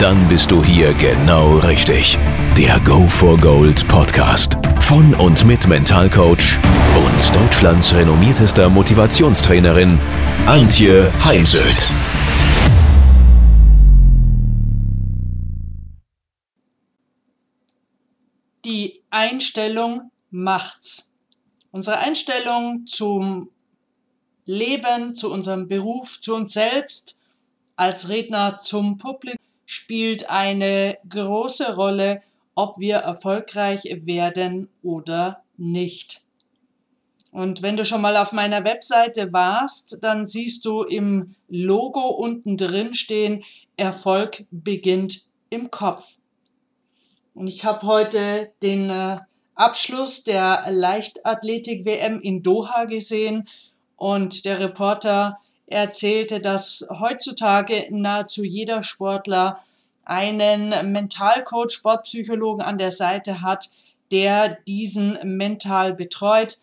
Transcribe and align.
Dann 0.00 0.28
bist 0.28 0.52
du 0.52 0.62
hier 0.62 0.94
genau 0.94 1.58
richtig. 1.58 2.16
Der 2.56 2.78
Go 2.84 3.04
for 3.08 3.36
Gold 3.36 3.88
Podcast 3.88 4.56
von 4.78 5.12
und 5.16 5.44
mit 5.44 5.66
Mentalcoach 5.66 6.60
und 6.94 7.34
Deutschlands 7.36 7.92
renommiertester 7.92 8.70
Motivationstrainerin 8.70 9.98
Antje 10.46 11.12
Heimsöth. 11.24 11.90
Die 18.64 19.02
Einstellung 19.10 20.12
macht's. 20.30 21.12
Unsere 21.72 21.98
Einstellung 21.98 22.86
zum 22.86 23.50
Leben, 24.44 25.16
zu 25.16 25.32
unserem 25.32 25.66
Beruf, 25.66 26.20
zu 26.20 26.36
uns 26.36 26.52
selbst 26.52 27.20
als 27.74 28.08
Redner, 28.08 28.58
zum 28.58 28.96
Publikum 28.96 29.37
spielt 29.70 30.30
eine 30.30 30.96
große 31.10 31.76
Rolle, 31.76 32.22
ob 32.54 32.78
wir 32.78 32.96
erfolgreich 32.96 33.82
werden 33.84 34.70
oder 34.82 35.44
nicht. 35.58 36.22
Und 37.32 37.60
wenn 37.60 37.76
du 37.76 37.84
schon 37.84 38.00
mal 38.00 38.16
auf 38.16 38.32
meiner 38.32 38.64
Webseite 38.64 39.30
warst, 39.34 39.98
dann 40.00 40.26
siehst 40.26 40.64
du 40.64 40.84
im 40.84 41.34
Logo 41.48 42.00
unten 42.00 42.56
drin 42.56 42.94
stehen, 42.94 43.44
Erfolg 43.76 44.46
beginnt 44.50 45.24
im 45.50 45.70
Kopf. 45.70 46.16
Und 47.34 47.46
ich 47.46 47.66
habe 47.66 47.86
heute 47.86 48.50
den 48.62 48.88
äh, 48.88 49.18
Abschluss 49.54 50.24
der 50.24 50.64
Leichtathletik-WM 50.70 52.22
in 52.22 52.42
Doha 52.42 52.86
gesehen 52.86 53.46
und 53.96 54.46
der 54.46 54.60
Reporter 54.60 55.38
erzählte, 55.68 56.40
dass 56.40 56.88
heutzutage 56.90 57.86
nahezu 57.90 58.44
jeder 58.44 58.82
Sportler 58.82 59.60
einen 60.04 60.92
Mentalcoach, 60.92 61.70
Sportpsychologen 61.72 62.62
an 62.62 62.78
der 62.78 62.90
Seite 62.90 63.42
hat, 63.42 63.68
der 64.10 64.58
diesen 64.66 65.18
mental 65.36 65.94
betreut. 65.94 66.58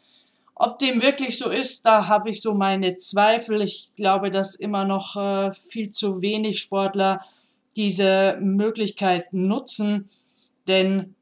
Ob 0.55 0.79
dem 0.79 1.01
wirklich 1.01 1.37
so 1.37 1.49
ist, 1.49 1.85
da 1.85 2.07
habe 2.07 2.29
ich 2.29 2.41
so 2.41 2.55
meine 2.55 2.97
Zweifel. 2.97 3.61
Ich 3.61 3.91
glaube, 3.95 4.31
dass 4.31 4.55
immer 4.55 4.85
noch 4.85 5.15
äh, 5.15 5.53
viel 5.53 5.89
zu 5.89 6.21
wenig 6.21 6.59
Sportler 6.59 7.21
diese 7.75 8.37
Möglichkeit 8.41 9.33
nutzen, 9.33 10.09
denn 10.67 11.13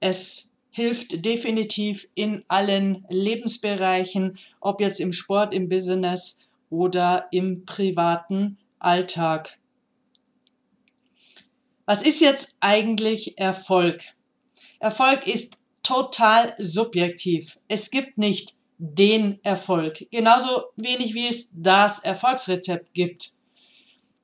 es 0.00 0.52
hilft 0.70 1.24
definitiv 1.24 2.08
in 2.14 2.44
allen 2.48 3.04
Lebensbereichen, 3.08 4.38
ob 4.60 4.80
jetzt 4.80 5.00
im 5.00 5.12
Sport, 5.12 5.54
im 5.54 5.68
Business 5.68 6.40
oder 6.72 7.28
im 7.30 7.66
privaten 7.66 8.58
Alltag. 8.78 9.58
Was 11.84 12.02
ist 12.02 12.20
jetzt 12.20 12.56
eigentlich 12.60 13.36
Erfolg? 13.38 14.02
Erfolg 14.78 15.26
ist 15.26 15.58
total 15.82 16.54
subjektiv. 16.58 17.58
Es 17.68 17.90
gibt 17.90 18.16
nicht 18.16 18.54
den 18.78 19.38
Erfolg, 19.44 20.06
genauso 20.10 20.64
wenig 20.76 21.14
wie 21.14 21.28
es 21.28 21.50
das 21.52 21.98
Erfolgsrezept 21.98 22.94
gibt. 22.94 23.32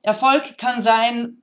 Erfolg 0.01 0.57
kann 0.57 0.81
sein, 0.81 1.41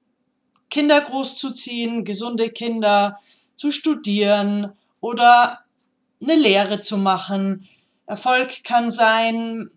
Kinder 0.71 1.01
großzuziehen, 1.01 2.05
gesunde 2.05 2.51
Kinder 2.51 3.21
zu 3.55 3.71
studieren 3.71 4.73
oder 5.01 5.61
eine 6.21 6.35
Lehre 6.35 6.81
zu 6.81 6.99
machen. 6.99 7.69
Erfolg 8.07 8.65
kann 8.65 8.91
sein, 8.91 9.71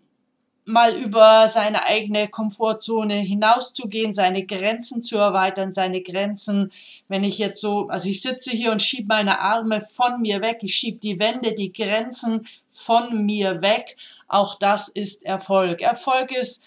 mal 0.70 0.96
über 0.96 1.48
seine 1.48 1.84
eigene 1.84 2.28
Komfortzone 2.28 3.14
hinauszugehen, 3.14 4.12
seine 4.12 4.46
Grenzen 4.46 5.02
zu 5.02 5.18
erweitern, 5.18 5.72
seine 5.72 6.02
Grenzen, 6.02 6.72
wenn 7.08 7.24
ich 7.24 7.38
jetzt 7.38 7.60
so, 7.60 7.88
also 7.88 8.08
ich 8.08 8.22
sitze 8.22 8.50
hier 8.50 8.72
und 8.72 8.82
schiebe 8.82 9.08
meine 9.08 9.40
Arme 9.40 9.80
von 9.80 10.20
mir 10.20 10.40
weg, 10.40 10.58
ich 10.62 10.74
schiebe 10.74 10.98
die 10.98 11.18
Wände, 11.18 11.52
die 11.54 11.72
Grenzen 11.72 12.46
von 12.70 13.24
mir 13.24 13.62
weg, 13.62 13.96
auch 14.28 14.54
das 14.54 14.88
ist 14.88 15.24
Erfolg. 15.24 15.82
Erfolg 15.82 16.30
ist, 16.30 16.64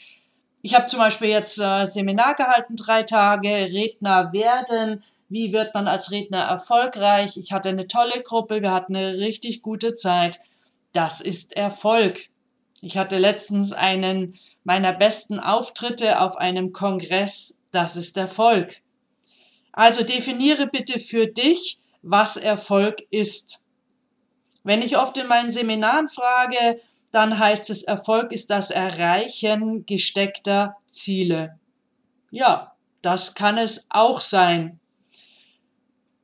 ich 0.62 0.76
habe 0.76 0.86
zum 0.86 1.00
Beispiel 1.00 1.30
jetzt 1.30 1.60
äh, 1.60 1.86
Seminar 1.86 2.36
gehalten, 2.36 2.76
drei 2.76 3.04
Tage, 3.04 3.50
Redner 3.50 4.32
werden, 4.34 5.04
wie 5.30 5.52
wird 5.52 5.74
man 5.74 5.88
als 5.88 6.12
Redner 6.12 6.44
erfolgreich? 6.44 7.38
Ich 7.38 7.52
hatte 7.52 7.70
eine 7.70 7.88
tolle 7.88 8.22
Gruppe, 8.22 8.62
wir 8.62 8.72
hatten 8.72 8.96
eine 8.96 9.18
richtig 9.18 9.64
gute 9.64 9.96
Zeit. 9.96 10.40
Das 10.92 11.22
ist 11.22 11.58
Erfolg. 11.58 12.30
Ich 12.84 12.98
hatte 12.98 13.18
letztens 13.18 13.72
einen 13.72 14.38
meiner 14.66 14.92
besten 14.92 15.40
Auftritte 15.40 16.20
auf 16.20 16.36
einem 16.36 16.74
Kongress. 16.74 17.62
Das 17.72 17.96
ist 17.96 18.18
Erfolg. 18.18 18.82
Also 19.72 20.04
definiere 20.04 20.68
bitte 20.68 21.00
für 21.00 21.28
dich, 21.28 21.80
was 22.02 22.36
Erfolg 22.36 23.02
ist. 23.10 23.66
Wenn 24.66 24.82
ich 24.82 24.98
oft 24.98 25.18
in 25.18 25.28
meinen 25.28 25.50
Seminaren 25.50 26.10
frage, 26.10 26.82
dann 27.14 27.40
heißt 27.40 27.70
es, 27.70 27.84
Erfolg 27.84 28.34
ist 28.34 28.50
das 28.50 28.70
Erreichen 28.70 29.86
gesteckter 29.86 30.76
Ziele. 30.86 31.58
Ja, 32.32 32.76
das 33.02 33.34
kann 33.34 33.58
es 33.58 33.88
auch 33.92 34.20
sein. 34.20 34.82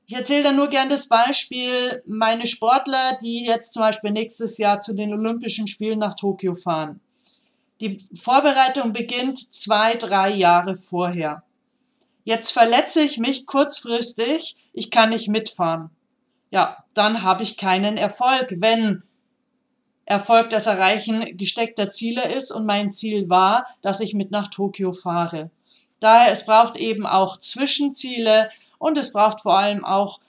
Ich 0.10 0.16
erzähle 0.16 0.42
da 0.42 0.52
nur 0.52 0.70
gern 0.70 0.90
das 0.90 1.08
Beispiel, 1.08 2.02
meine 2.08 2.48
Sportler, 2.48 3.20
die 3.22 3.46
jetzt 3.46 3.74
zum 3.74 3.84
Beispiel 3.84 4.10
nächstes 4.10 4.58
Jahr 4.58 4.82
zu 4.82 4.96
den 4.96 5.14
Olympischen 5.14 5.68
Spielen 5.68 6.00
nach 6.00 6.16
Tokio 6.16 6.56
fahren. 6.56 7.00
Die 7.80 8.00
Vorbereitung 8.20 8.92
beginnt 8.92 9.38
zwei, 9.38 9.94
drei 9.98 10.32
Jahre 10.32 10.74
vorher. 10.74 11.44
Jetzt 12.24 12.50
verletze 12.50 13.04
ich 13.04 13.20
mich 13.20 13.46
kurzfristig, 13.46 14.56
ich 14.74 14.90
kann 14.90 15.12
nicht 15.12 15.28
mitfahren. 15.28 15.92
Ja, 16.50 16.84
dann 16.96 17.22
habe 17.22 17.44
ich 17.44 17.56
keinen 17.56 17.96
Erfolg, 17.96 18.56
wenn 18.58 19.04
Erfolg 20.06 20.50
das 20.50 20.66
Erreichen 20.66 21.38
gesteckter 21.38 21.92
Ziele 21.92 22.34
ist 22.34 22.50
und 22.50 22.66
mein 22.66 22.92
Ziel 22.92 23.30
war, 23.30 23.68
dass 23.84 24.00
ich 24.00 24.16
mit 24.16 24.32
nach 24.32 24.48
Tokio 24.48 24.92
fahre. 24.92 25.52
Daher, 26.00 26.32
es 26.32 26.48
braucht 26.48 26.78
eben 26.78 27.06
auch 27.06 27.38
Zwischenziele 27.38 28.50
und 28.80 28.98
es 28.98 29.14
braucht 29.14 29.42
vor 29.42 29.60
allem 29.60 29.86
auch 29.86 30.20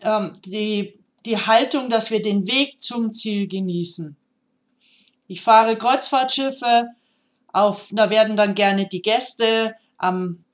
ähm, 0.00 0.32
die, 0.46 0.98
die 1.26 1.36
Haltung, 1.36 1.90
dass 1.90 2.10
wir 2.10 2.22
den 2.22 2.46
Weg 2.46 2.80
zum 2.80 3.12
Ziel 3.12 3.46
genießen. 3.46 4.16
Ich 5.26 5.42
fahre 5.42 5.76
Kreuzfahrtschiffe, 5.76 6.88
auf, 7.52 7.88
da 7.92 8.10
werden 8.10 8.36
dann 8.36 8.54
gerne 8.54 8.86
die 8.86 9.02
Gäste 9.02 9.74
am 9.96 10.44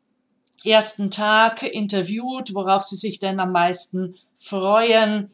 ersten 0.65 1.11
Tag 1.11 1.63
interviewt, 1.63 2.55
worauf 2.55 2.87
sie 2.87 2.97
sich 2.97 3.19
denn 3.19 3.41
am 3.41 3.53
meisten 3.53 4.17
freuen. 4.35 5.31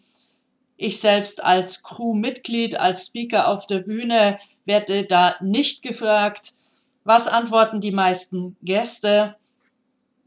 Ich 0.77 1.01
selbst 1.01 1.43
als 1.43 1.83
Crewmitglied, 1.83 2.77
als 2.77 3.07
Speaker 3.07 3.49
auf 3.49 3.67
der 3.67 3.81
Bühne 3.81 4.39
werde 4.65 5.05
da 5.05 5.37
nicht 5.41 5.83
gefragt. 5.83 6.53
Was 7.05 7.29
antworten 7.29 7.81
die 7.81 7.93
meisten 7.93 8.57
Gäste? 8.63 9.37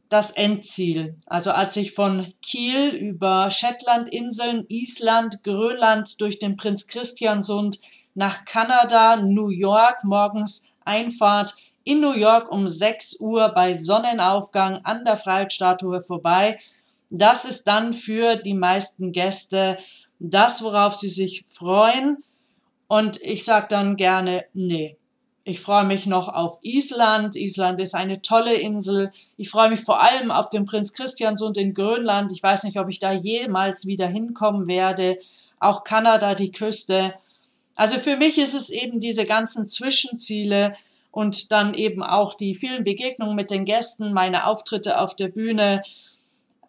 Das 0.10 0.32
Endziel. 0.32 1.16
Also 1.28 1.52
als 1.52 1.78
ich 1.78 1.94
von 1.94 2.34
Kiel 2.42 2.90
über 2.90 3.50
Shetlandinseln, 3.52 4.66
Island, 4.68 5.44
Grönland 5.44 6.20
durch 6.20 6.40
den 6.40 6.58
Prinz 6.58 6.88
Christiansund 6.88 7.80
nach 8.16 8.44
Kanada, 8.46 9.18
New 9.18 9.50
York 9.50 10.04
morgens 10.04 10.66
Einfahrt 10.84 11.54
in 11.84 12.02
New 12.02 12.14
York 12.14 12.52
um 12.52 12.68
6 12.68 13.20
Uhr 13.20 13.50
bei 13.50 13.74
Sonnenaufgang 13.74 14.82
an 14.84 15.06
der 15.06 15.18
Freiheitsstatue 15.18 16.02
vorbei. 16.02 16.60
Das 17.10 17.46
ist 17.46 17.66
dann 17.66 17.94
für 17.94 18.36
die 18.36 18.54
meisten 18.54 19.12
Gäste 19.12 19.78
das, 20.20 20.64
worauf 20.64 20.96
sie 20.96 21.10
sich 21.10 21.46
freuen. 21.50 22.24
Und 22.88 23.22
ich 23.22 23.46
sage 23.46 23.68
dann 23.70 23.96
gerne, 23.98 24.46
nee, 24.54 24.99
ich 25.44 25.62
freue 25.62 25.86
mich 25.86 26.06
noch 26.06 26.28
auf 26.28 26.60
Island. 26.62 27.36
Island 27.36 27.80
ist 27.80 27.96
eine 27.96 28.22
tolle 28.22 28.56
Insel. 28.56 29.12
Ich 29.38 29.50
freue 29.50 29.70
mich 29.70 29.80
vor 29.80 30.02
allem 30.02 30.32
auf 30.32 30.50
den 30.50 30.66
Prinz 30.66 30.94
Christiansund 30.94 31.58
in 31.58 31.74
Grönland. 31.74 32.32
Ich 32.32 32.44
weiß 32.44 32.64
nicht, 32.64 32.80
ob 32.80 32.90
ich 32.90 33.00
da 33.00 33.12
jemals 33.12 33.88
wieder 33.88 34.08
hinkommen 34.08 34.68
werde. 34.68 35.18
Auch 35.60 35.84
Kanada, 35.84 36.36
die 36.36 36.52
Küste. 36.52 37.16
Also 37.76 37.98
für 37.98 38.18
mich 38.18 38.38
ist 38.38 38.54
es 38.54 38.70
eben 38.70 39.00
diese 39.00 39.26
ganzen 39.26 39.68
Zwischenziele 39.68 40.76
und 41.12 41.52
dann 41.52 41.74
eben 41.74 42.04
auch 42.04 42.36
die 42.36 42.54
vielen 42.54 42.84
Begegnungen 42.84 43.36
mit 43.36 43.50
den 43.50 43.66
Gästen, 43.66 44.14
meine 44.14 44.46
Auftritte 44.46 45.00
auf 45.00 45.16
der 45.16 45.30
Bühne, 45.30 45.82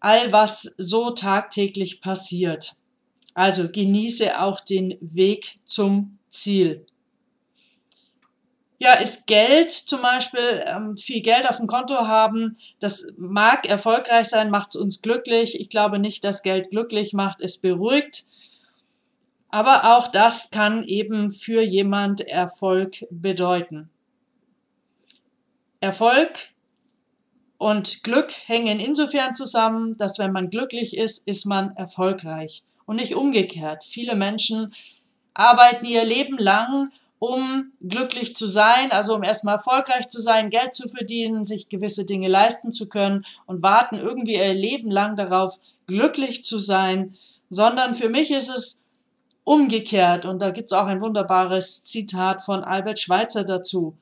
all 0.00 0.32
was 0.32 0.74
so 0.78 1.10
tagtäglich 1.10 2.00
passiert. 2.00 2.74
Also 3.34 3.68
genieße 3.70 4.40
auch 4.40 4.60
den 4.60 4.96
Weg 5.00 5.58
zum 5.64 6.18
Ziel. 6.30 6.86
Ja, 8.82 8.94
ist 8.94 9.26
Geld 9.26 9.70
zum 9.70 10.00
Beispiel, 10.00 10.64
ähm, 10.66 10.96
viel 10.96 11.20
Geld 11.20 11.46
auf 11.46 11.58
dem 11.58 11.66
Konto 11.66 12.06
haben, 12.06 12.56
das 12.78 13.12
mag 13.18 13.66
erfolgreich 13.66 14.28
sein, 14.28 14.48
macht 14.48 14.70
es 14.70 14.76
uns 14.76 15.02
glücklich. 15.02 15.60
Ich 15.60 15.68
glaube 15.68 15.98
nicht, 15.98 16.24
dass 16.24 16.42
Geld 16.42 16.70
glücklich 16.70 17.12
macht, 17.12 17.42
es 17.42 17.58
beruhigt. 17.58 18.24
Aber 19.50 19.96
auch 19.96 20.06
das 20.10 20.50
kann 20.50 20.84
eben 20.84 21.30
für 21.30 21.60
jemand 21.60 22.22
Erfolg 22.22 23.04
bedeuten. 23.10 23.90
Erfolg 25.80 26.30
und 27.58 28.02
Glück 28.02 28.32
hängen 28.46 28.80
insofern 28.80 29.34
zusammen, 29.34 29.98
dass 29.98 30.18
wenn 30.18 30.32
man 30.32 30.48
glücklich 30.48 30.96
ist, 30.96 31.26
ist 31.28 31.44
man 31.44 31.76
erfolgreich 31.76 32.62
und 32.86 32.96
nicht 32.96 33.14
umgekehrt. 33.14 33.84
Viele 33.84 34.14
Menschen 34.14 34.72
arbeiten 35.34 35.84
ihr 35.84 36.04
Leben 36.04 36.38
lang, 36.38 36.90
um 37.20 37.70
glücklich 37.86 38.34
zu 38.34 38.46
sein, 38.46 38.90
also 38.90 39.14
um 39.14 39.22
erstmal 39.22 39.56
erfolgreich 39.56 40.08
zu 40.08 40.20
sein, 40.20 40.48
Geld 40.48 40.74
zu 40.74 40.88
verdienen, 40.88 41.44
sich 41.44 41.68
gewisse 41.68 42.06
Dinge 42.06 42.28
leisten 42.28 42.72
zu 42.72 42.88
können 42.88 43.26
und 43.46 43.62
warten 43.62 43.96
irgendwie 43.96 44.36
ihr 44.36 44.54
Leben 44.54 44.90
lang 44.90 45.16
darauf, 45.16 45.60
glücklich 45.86 46.44
zu 46.44 46.58
sein, 46.58 47.14
sondern 47.50 47.94
für 47.94 48.08
mich 48.08 48.30
ist 48.30 48.48
es 48.48 48.82
umgekehrt 49.44 50.24
und 50.24 50.40
da 50.40 50.50
gibt 50.50 50.72
es 50.72 50.78
auch 50.78 50.86
ein 50.86 51.02
wunderbares 51.02 51.84
Zitat 51.84 52.40
von 52.42 52.64
Albert 52.64 52.98
Schweitzer 52.98 53.44
dazu. 53.44 53.98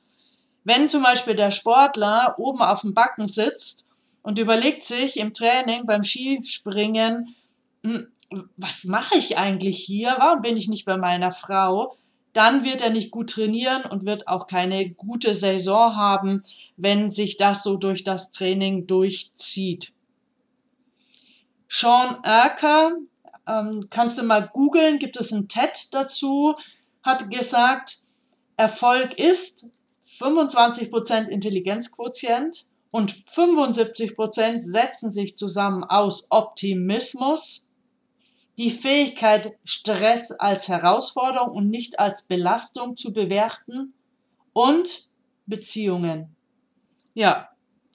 Wenn 0.63 0.87
zum 0.87 1.03
Beispiel 1.03 1.35
der 1.35 1.51
Sportler 1.51 2.35
oben 2.37 2.61
auf 2.61 2.81
dem 2.81 2.93
Backen 2.93 3.27
sitzt 3.27 3.89
und 4.21 4.39
überlegt 4.39 4.83
sich 4.83 5.17
im 5.17 5.33
Training 5.33 5.85
beim 5.85 6.03
Skispringen, 6.03 7.35
hm, 7.83 8.07
was 8.55 8.85
mache 8.85 9.17
ich 9.17 9.37
eigentlich 9.37 9.77
hier? 9.83 10.15
Warum 10.19 10.41
bin 10.41 10.55
ich 10.55 10.69
nicht 10.69 10.85
bei 10.85 10.95
meiner 10.95 11.33
Frau? 11.33 11.97
Dann 12.33 12.63
wird 12.63 12.81
er 12.81 12.91
nicht 12.91 13.11
gut 13.11 13.31
trainieren 13.31 13.83
und 13.83 14.05
wird 14.05 14.27
auch 14.27 14.47
keine 14.47 14.89
gute 14.91 15.33
Saison 15.33 15.95
haben, 15.95 16.43
wenn 16.77 17.09
sich 17.09 17.37
das 17.37 17.63
so 17.63 17.75
durch 17.75 18.03
das 18.03 18.31
Training 18.31 18.85
durchzieht. 18.87 19.93
Sean 21.67 22.23
Erker, 22.23 22.93
ähm, 23.47 23.87
kannst 23.89 24.17
du 24.17 24.23
mal 24.23 24.47
googeln, 24.47 24.99
gibt 24.99 25.17
es 25.17 25.31
ein 25.31 25.47
TED 25.47 25.93
dazu, 25.93 26.55
hat 27.03 27.29
gesagt, 27.29 27.99
Erfolg 28.57 29.17
ist 29.17 29.69
25% 30.19 31.27
Intelligenzquotient 31.27 32.65
und 32.91 33.11
75% 33.11 34.59
setzen 34.59 35.11
sich 35.11 35.37
zusammen 35.37 35.83
aus 35.83 36.27
Optimismus, 36.29 37.68
die 38.59 38.71
Fähigkeit, 38.71 39.53
Stress 39.63 40.31
als 40.31 40.67
Herausforderung 40.67 41.51
und 41.51 41.69
nicht 41.69 41.97
als 41.97 42.23
Belastung 42.23 42.97
zu 42.97 43.13
bewerten 43.13 43.93
und 44.51 45.07
Beziehungen. 45.45 46.35
Ja, 47.13 47.47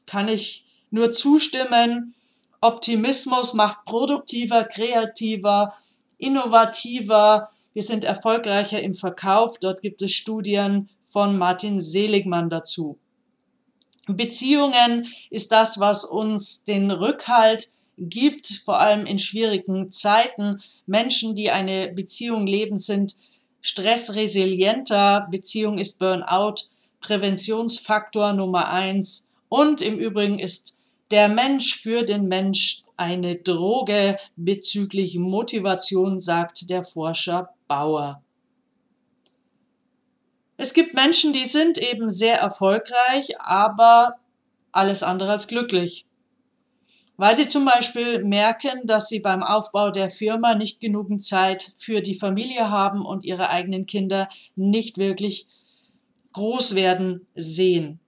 kann 0.07 0.27
ich 0.27 0.67
nur 0.91 1.13
zustimmen. 1.13 2.15
Optimismus 2.63 3.53
macht 3.53 3.85
produktiver, 3.85 4.65
kreativer, 4.65 5.75
innovativer. 6.17 7.51
Wir 7.75 7.83
sind 7.83 8.03
erfolgreicher 8.03 8.81
im 8.81 8.95
Verkauf. 8.95 9.59
Dort 9.59 9.83
gibt 9.83 10.01
es 10.01 10.13
Studien 10.13 10.89
von 11.03 11.37
Martin 11.37 11.83
Seligmann 11.83 12.49
dazu. 12.49 12.99
Beziehungen 14.07 15.09
ist 15.29 15.53
das, 15.53 15.79
was 15.79 16.07
uns 16.07 16.65
den 16.65 16.91
Rückhalt 16.91 17.69
gibt, 17.99 18.47
vor 18.65 18.81
allem 18.81 19.07
in 19.07 19.19
schwierigen 19.19 19.91
Zeiten. 19.91 20.61
Menschen, 20.87 21.35
die 21.35 21.51
eine 21.51 21.93
Beziehung 21.93 22.47
leben, 22.47 22.77
sind 22.77 23.15
stressresilienter. 23.61 25.27
Beziehung 25.31 25.79
ist 25.79 25.99
Burnout, 25.99 26.57
Präventionsfaktor 27.01 28.33
Nummer 28.33 28.69
eins. 28.69 29.31
Und 29.49 29.81
im 29.81 29.99
Übrigen 29.99 30.39
ist 30.39 30.79
der 31.11 31.29
Mensch 31.29 31.77
für 31.81 32.03
den 32.03 32.27
Mensch 32.27 32.83
eine 32.97 33.37
Droge 33.37 34.19
bezüglich 34.37 35.17
Motivation, 35.17 36.21
sagt 36.21 36.71
der 36.71 36.85
Forscher 36.85 37.51
Bauer. 37.69 38.23
Es 40.57 40.73
gibt 40.73 40.95
Menschen, 40.95 41.33
die 41.33 41.45
sind 41.45 41.79
eben 41.79 42.11
sehr 42.11 42.39
erfolgreich, 42.39 43.41
aber 43.41 44.15
alles 44.71 45.03
andere 45.03 45.33
als 45.33 45.49
glücklich. 45.49 46.07
Weil 47.17 47.37
sie 47.37 47.47
zum 47.47 47.65
Beispiel 47.65 48.25
merken, 48.25 48.87
dass 48.87 49.09
sie 49.09 49.21
beim 49.21 49.43
Aufbau 49.43 49.91
der 49.91 50.11
Firma 50.11 50.55
nicht 50.55 50.81
genügend 50.81 51.25
Zeit 51.25 51.73
für 51.77 52.01
die 52.01 52.17
Familie 52.17 52.71
haben 52.71 53.07
und 53.07 53.25
ihre 53.25 53.51
eigenen 53.51 53.87
Kinder 53.87 54.29
nicht 54.57 54.99
wirklich 54.99 55.47
groß 56.33 56.75
werden 56.75 57.27
sehen. 57.37 58.01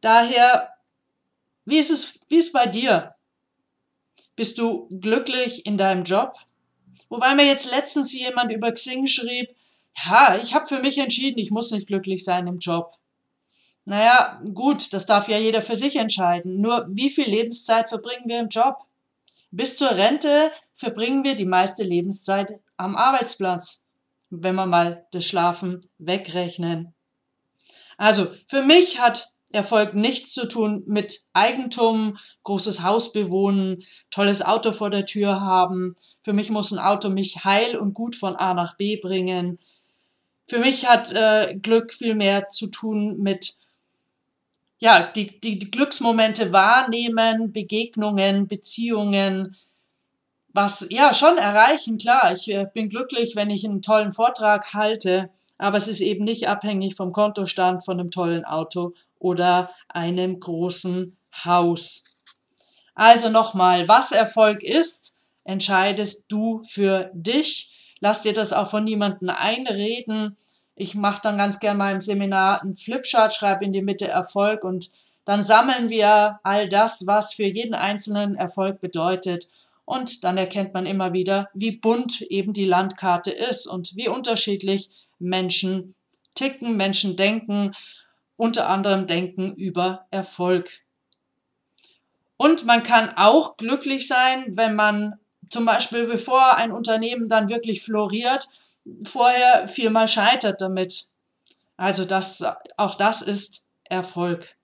Daher, 0.00 0.74
wie 1.64 1.78
ist 1.78 1.90
es, 1.90 2.20
wie 2.28 2.36
ist 2.36 2.52
bei 2.52 2.66
dir? 2.66 3.16
Bist 4.36 4.58
du 4.58 4.88
glücklich 5.00 5.66
in 5.66 5.76
deinem 5.76 6.04
Job? 6.04 6.34
Wobei 7.08 7.34
mir 7.34 7.46
jetzt 7.46 7.68
letztens 7.68 8.12
jemand 8.12 8.52
über 8.52 8.70
Xing 8.70 9.08
schrieb, 9.08 9.56
ja, 10.06 10.38
ich 10.40 10.54
habe 10.54 10.66
für 10.66 10.78
mich 10.78 10.98
entschieden, 10.98 11.40
ich 11.40 11.50
muss 11.50 11.72
nicht 11.72 11.88
glücklich 11.88 12.22
sein 12.22 12.46
im 12.46 12.58
Job. 12.58 12.94
Naja, 13.88 14.38
gut, 14.52 14.92
das 14.92 15.06
darf 15.06 15.28
ja 15.28 15.38
jeder 15.38 15.62
für 15.62 15.74
sich 15.74 15.96
entscheiden. 15.96 16.60
Nur 16.60 16.86
wie 16.90 17.08
viel 17.08 17.26
Lebenszeit 17.26 17.88
verbringen 17.88 18.24
wir 18.26 18.38
im 18.38 18.50
Job? 18.50 18.84
Bis 19.50 19.78
zur 19.78 19.92
Rente 19.92 20.50
verbringen 20.74 21.24
wir 21.24 21.36
die 21.36 21.46
meiste 21.46 21.84
Lebenszeit 21.84 22.60
am 22.76 22.96
Arbeitsplatz, 22.96 23.86
wenn 24.28 24.56
wir 24.56 24.66
mal 24.66 25.06
das 25.12 25.24
Schlafen 25.24 25.80
wegrechnen. 25.96 26.92
Also, 27.96 28.26
für 28.46 28.60
mich 28.60 29.00
hat 29.00 29.32
Erfolg 29.52 29.94
nichts 29.94 30.32
zu 30.32 30.46
tun 30.46 30.82
mit 30.86 31.22
Eigentum, 31.32 32.18
großes 32.42 32.82
Haus 32.82 33.14
bewohnen, 33.14 33.84
tolles 34.10 34.42
Auto 34.42 34.72
vor 34.72 34.90
der 34.90 35.06
Tür 35.06 35.40
haben. 35.40 35.96
Für 36.20 36.34
mich 36.34 36.50
muss 36.50 36.72
ein 36.72 36.78
Auto 36.78 37.08
mich 37.08 37.42
heil 37.44 37.74
und 37.74 37.94
gut 37.94 38.16
von 38.16 38.36
A 38.36 38.52
nach 38.52 38.76
B 38.76 38.98
bringen. 38.98 39.58
Für 40.46 40.58
mich 40.58 40.86
hat 40.86 41.10
äh, 41.14 41.56
Glück 41.56 41.94
viel 41.94 42.14
mehr 42.14 42.48
zu 42.48 42.66
tun 42.66 43.16
mit 43.20 43.54
ja, 44.78 45.10
die, 45.12 45.40
die, 45.40 45.58
die 45.58 45.70
Glücksmomente 45.70 46.52
wahrnehmen, 46.52 47.52
Begegnungen, 47.52 48.46
Beziehungen, 48.46 49.56
was 50.52 50.86
ja 50.90 51.12
schon 51.12 51.38
erreichen, 51.38 51.98
klar. 51.98 52.32
Ich 52.32 52.48
äh, 52.48 52.66
bin 52.72 52.88
glücklich, 52.88 53.36
wenn 53.36 53.50
ich 53.50 53.64
einen 53.64 53.82
tollen 53.82 54.12
Vortrag 54.12 54.74
halte, 54.74 55.30
aber 55.58 55.76
es 55.76 55.88
ist 55.88 56.00
eben 56.00 56.24
nicht 56.24 56.48
abhängig 56.48 56.94
vom 56.94 57.12
Kontostand, 57.12 57.84
von 57.84 57.98
einem 57.98 58.10
tollen 58.10 58.44
Auto 58.44 58.94
oder 59.18 59.70
einem 59.88 60.40
großen 60.40 61.16
Haus. 61.44 62.04
Also 62.94 63.28
nochmal, 63.28 63.88
was 63.88 64.12
Erfolg 64.12 64.62
ist, 64.62 65.16
entscheidest 65.44 66.30
du 66.30 66.62
für 66.64 67.10
dich 67.14 67.72
lass 68.00 68.22
dir 68.22 68.32
das 68.32 68.52
auch 68.52 68.70
von 68.70 68.84
niemandem 68.84 69.30
einreden. 69.30 70.36
Ich 70.80 70.94
mache 70.94 71.20
dann 71.22 71.38
ganz 71.38 71.58
gern 71.58 71.76
mal 71.76 71.92
im 71.92 72.00
Seminar 72.00 72.62
einen 72.62 72.76
Flipchart, 72.76 73.34
schreibe 73.34 73.64
in 73.64 73.72
die 73.72 73.82
Mitte 73.82 74.06
Erfolg 74.06 74.62
und 74.62 74.90
dann 75.24 75.42
sammeln 75.42 75.90
wir 75.90 76.38
all 76.44 76.68
das, 76.68 77.04
was 77.04 77.34
für 77.34 77.44
jeden 77.44 77.74
einzelnen 77.74 78.36
Erfolg 78.36 78.80
bedeutet. 78.80 79.48
Und 79.84 80.22
dann 80.22 80.38
erkennt 80.38 80.74
man 80.74 80.86
immer 80.86 81.12
wieder, 81.12 81.50
wie 81.52 81.72
bunt 81.72 82.22
eben 82.22 82.52
die 82.52 82.64
Landkarte 82.64 83.32
ist 83.32 83.66
und 83.66 83.96
wie 83.96 84.08
unterschiedlich 84.08 84.90
Menschen 85.18 85.96
ticken, 86.36 86.76
Menschen 86.76 87.16
denken, 87.16 87.72
unter 88.36 88.68
anderem 88.68 89.08
denken 89.08 89.54
über 89.54 90.06
Erfolg. 90.12 90.70
Und 92.36 92.64
man 92.64 92.84
kann 92.84 93.10
auch 93.16 93.56
glücklich 93.56 94.06
sein, 94.06 94.44
wenn 94.56 94.76
man 94.76 95.18
zum 95.50 95.64
Beispiel, 95.64 96.06
bevor 96.06 96.54
ein 96.54 96.70
Unternehmen 96.70 97.28
dann 97.28 97.48
wirklich 97.48 97.82
floriert, 97.82 98.48
vorher 99.04 99.68
viermal 99.68 100.08
scheitert 100.08 100.60
damit. 100.60 101.06
Also 101.76 102.04
das, 102.04 102.44
auch 102.76 102.94
das 102.96 103.22
ist 103.22 103.66
Erfolg. 103.84 104.56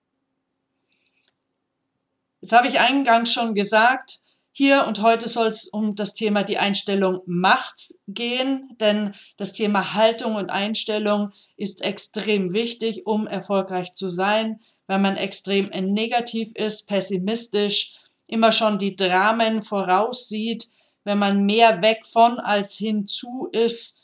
Jetzt 2.41 2.53
habe 2.53 2.69
ich 2.69 2.79
eingangs 2.79 3.33
schon 3.33 3.55
gesagt, 3.55 4.19
hier 4.57 4.85
und 4.87 5.03
heute 5.03 5.29
soll 5.29 5.49
es 5.49 5.67
um 5.67 5.97
das 5.97 6.15
Thema 6.15 6.45
die 6.45 6.59
Einstellung 6.59 7.23
Machts 7.27 8.05
gehen, 8.07 8.77
denn 8.79 9.15
das 9.37 9.53
Thema 9.53 9.95
Haltung 9.95 10.37
und 10.37 10.51
Einstellung 10.51 11.33
ist 11.57 11.83
extrem 11.83 12.53
wichtig, 12.53 13.05
um 13.05 13.27
erfolgreich 13.27 13.95
zu 13.95 14.09
sein. 14.09 14.61
Wenn 14.87 15.03
man 15.03 15.17
extrem 15.17 15.71
negativ 15.71 16.53
ist, 16.55 16.87
pessimistisch, 16.87 17.97
immer 18.29 18.53
schon 18.53 18.79
die 18.79 18.95
Dramen 18.95 19.61
voraussieht, 19.61 20.69
wenn 21.03 21.19
man 21.19 21.45
mehr 21.45 21.83
weg 21.83 22.07
von 22.07 22.39
als 22.39 22.77
hinzu 22.77 23.49
ist, 23.51 24.04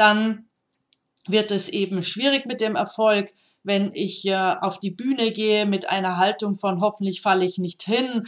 dann 0.00 0.46
wird 1.28 1.50
es 1.50 1.68
eben 1.68 2.02
schwierig 2.02 2.46
mit 2.46 2.60
dem 2.60 2.74
Erfolg. 2.74 3.32
Wenn 3.62 3.92
ich 3.94 4.26
äh, 4.26 4.34
auf 4.34 4.80
die 4.80 4.90
Bühne 4.90 5.32
gehe 5.32 5.66
mit 5.66 5.88
einer 5.88 6.16
Haltung 6.16 6.56
von 6.56 6.80
hoffentlich 6.80 7.20
falle 7.20 7.44
ich 7.44 7.58
nicht 7.58 7.82
hin, 7.82 8.26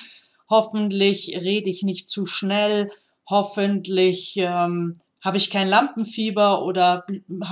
hoffentlich 0.50 1.38
rede 1.41 1.71
ich 1.71 1.83
nicht 1.83 2.11
zu 2.11 2.26
schnell, 2.26 2.91
hoffentlich 3.29 4.35
ähm, 4.37 4.99
habe 5.23 5.38
ich 5.38 5.50
kein 5.50 5.69
Lampenfieber 5.69 6.62
oder 6.62 7.07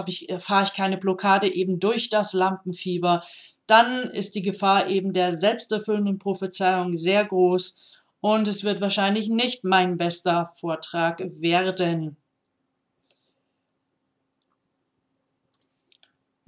ich, 0.07 0.29
fahre 0.39 0.65
ich 0.65 0.75
keine 0.75 0.99
Blockade 0.99 1.49
eben 1.49 1.81
durch 1.81 2.11
das 2.11 2.35
Lampenfieber, 2.35 3.23
dann 3.67 4.11
ist 4.11 4.35
die 4.35 4.43
Gefahr 4.43 4.89
eben 4.89 5.15
der 5.15 5.35
selbsterfüllenden 5.35 6.19
Prophezeiung 6.19 6.95
sehr 6.95 7.25
groß 7.25 7.89
und 8.21 8.49
es 8.49 8.65
wird 8.65 8.83
wahrscheinlich 8.83 9.31
nicht 9.31 9.65
mein 9.65 9.97
bester 9.97 10.51
Vortrag 10.59 11.23
werden. 11.39 12.17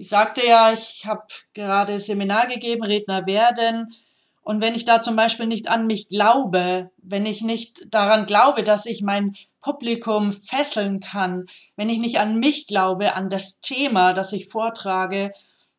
Ich 0.02 0.08
sagte 0.08 0.44
ja, 0.44 0.72
ich 0.72 1.06
habe 1.06 1.22
gerade 1.54 2.00
Seminar 2.00 2.48
gegeben, 2.48 2.82
Redner 2.82 3.24
werden. 3.24 3.94
Und 4.40 4.60
wenn 4.60 4.74
ich 4.74 4.84
da 4.84 5.00
zum 5.00 5.14
Beispiel 5.14 5.46
nicht 5.46 5.68
an 5.68 5.86
mich 5.86 6.08
glaube, 6.08 6.90
wenn 6.96 7.24
ich 7.24 7.40
nicht 7.40 7.86
daran 7.86 8.26
glaube, 8.26 8.64
dass 8.64 8.84
ich 8.84 9.02
mein 9.02 9.36
Publikum 9.60 10.32
fesseln 10.32 10.98
kann, 10.98 11.46
wenn 11.76 11.88
ich 11.88 12.00
nicht 12.00 12.18
an 12.18 12.40
mich 12.40 12.66
glaube, 12.66 13.14
an 13.14 13.30
das 13.30 13.60
Thema, 13.60 14.12
das 14.12 14.32
ich 14.32 14.48
vortrage, 14.48 15.32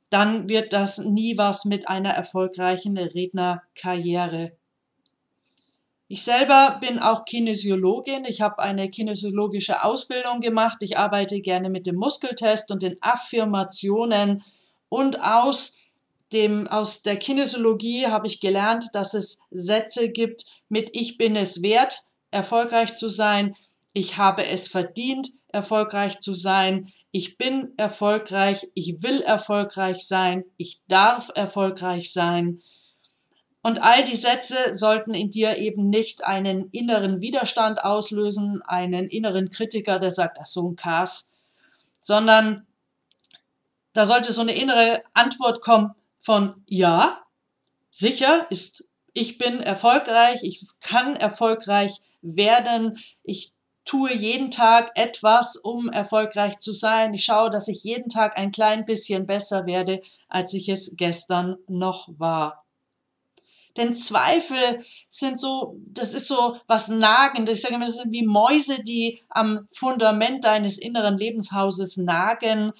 dann 0.10 0.48
wird 0.48 0.72
das 0.72 1.00
nie 1.00 1.38
was 1.38 1.65
mit 1.65 1.89
einer 1.89 2.12
erfolgreichen 2.12 2.98
Rednerkarriere. 2.98 4.53
Ich 6.07 6.24
selber 6.24 6.77
bin 6.81 7.00
auch 7.00 7.25
Kinesiologin. 7.25 8.25
Ich 8.25 8.41
habe 8.41 8.60
eine 8.60 8.89
kinesiologische 8.89 9.83
Ausbildung 9.83 10.41
gemacht. 10.41 10.77
Ich 10.81 10.98
arbeite 10.98 11.41
gerne 11.41 11.69
mit 11.69 11.86
dem 11.86 11.95
Muskeltest 11.95 12.72
und 12.72 12.83
den 12.83 12.98
Affirmationen. 13.01 14.43
Und 14.89 15.24
aus, 15.24 15.77
dem, 16.31 16.67
aus 16.67 17.01
der 17.01 17.17
Kinesiologie 17.17 18.07
habe 18.07 18.27
ich 18.27 18.41
gelernt, 18.41 18.89
dass 18.93 19.13
es 19.13 19.39
Sätze 19.50 20.12
gibt 20.12 20.45
mit 20.69 20.89
Ich 20.93 21.17
bin 21.17 21.36
es 21.36 21.63
wert, 21.63 22.05
erfolgreich 22.31 22.95
zu 22.95 23.07
sein. 23.10 23.55
Ich 23.93 24.17
habe 24.17 24.45
es 24.45 24.67
verdient, 24.67 25.29
erfolgreich 25.48 26.19
zu 26.19 26.33
sein. 26.33 26.91
Ich 27.12 27.38
bin 27.38 27.74
erfolgreich. 27.77 28.67
Ich 28.74 29.01
will 29.01 29.22
erfolgreich 29.22 30.05
sein. 30.05 30.43
Ich 30.57 30.81
darf 30.88 31.31
erfolgreich 31.33 32.12
sein. 32.12 32.60
Und 33.63 33.82
all 33.82 34.03
die 34.03 34.17
Sätze 34.17 34.74
sollten 34.74 35.13
in 35.13 35.32
dir 35.32 35.58
eben 35.58 35.89
nicht 35.89 36.25
einen 36.25 36.70
inneren 36.72 37.22
Widerstand 37.22 37.82
auslösen, 37.82 38.62
einen 38.62 39.08
inneren 39.08 39.50
Kritiker, 39.50 40.00
der 40.00 40.12
sagt, 40.12 40.38
ach 40.39 40.46
so 40.46 40.70
ein 40.70 40.75
Kass, 40.75 41.32
sondern 42.01 42.67
da 43.93 44.05
sollte 44.05 44.34
so 44.34 44.41
eine 44.41 44.53
innere 44.53 45.01
Antwort 45.13 45.62
kommen 45.62 45.96
von 46.20 46.62
ja, 46.67 47.24
sicher 47.89 48.48
ist, 48.50 48.89
ich 49.13 49.38
bin 49.38 49.62
erfolgreich, 49.62 50.43
ich 50.43 50.65
kann 50.82 51.15
erfolgreich 51.15 52.01
werden, 52.22 52.98
ich 53.24 53.53
tue 53.86 54.13
jeden 54.13 54.51
Tag 54.51 54.91
etwas, 54.96 55.55
um 55.55 55.89
erfolgreich 55.89 56.60
zu 56.60 56.72
sein. 56.72 57.13
Ich 57.13 57.25
schaue, 57.25 57.50
dass 57.50 57.67
ich 57.67 57.84
jeden 57.84 58.10
Tag 58.10 58.38
ein 58.38 58.51
klein 58.51 58.86
bisschen 58.86 59.25
besser 59.25 59.65
werde, 59.65 60.01
als 60.27 60.53
ich 60.53 60.70
es 60.70 60.96
gestern 60.98 61.58
noch 61.67 62.10
war. 62.17 62.62
Denn 63.77 63.96
Zweifel 63.96 64.84
sind 65.10 65.39
so, 65.39 65.77
das 65.88 66.13
ist 66.13 66.27
so 66.27 66.58
was 66.68 66.88
Nagendes. 66.89 67.58
Ich 67.58 67.62
sage 67.62 67.75
immer, 67.75 67.86
das 67.86 67.98
sind 67.98 68.12
wie 68.12 68.25
Mäuse, 68.25 68.84
die 68.84 69.22
am 69.30 69.68
Fundament 69.72 70.44
deines 70.44 70.77
inneren 70.77 71.18
Lebenshauses 71.18 71.98
nagen 71.98 72.72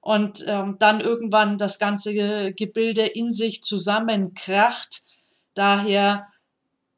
und 0.00 0.44
ähm, 0.46 0.76
dann 0.78 1.00
irgendwann 1.00 1.58
das 1.58 1.78
ganze 1.78 2.52
Gebilde 2.54 3.04
in 3.06 3.32
sich 3.32 3.62
zusammenkracht. 3.62 5.02
Daher, 5.54 6.28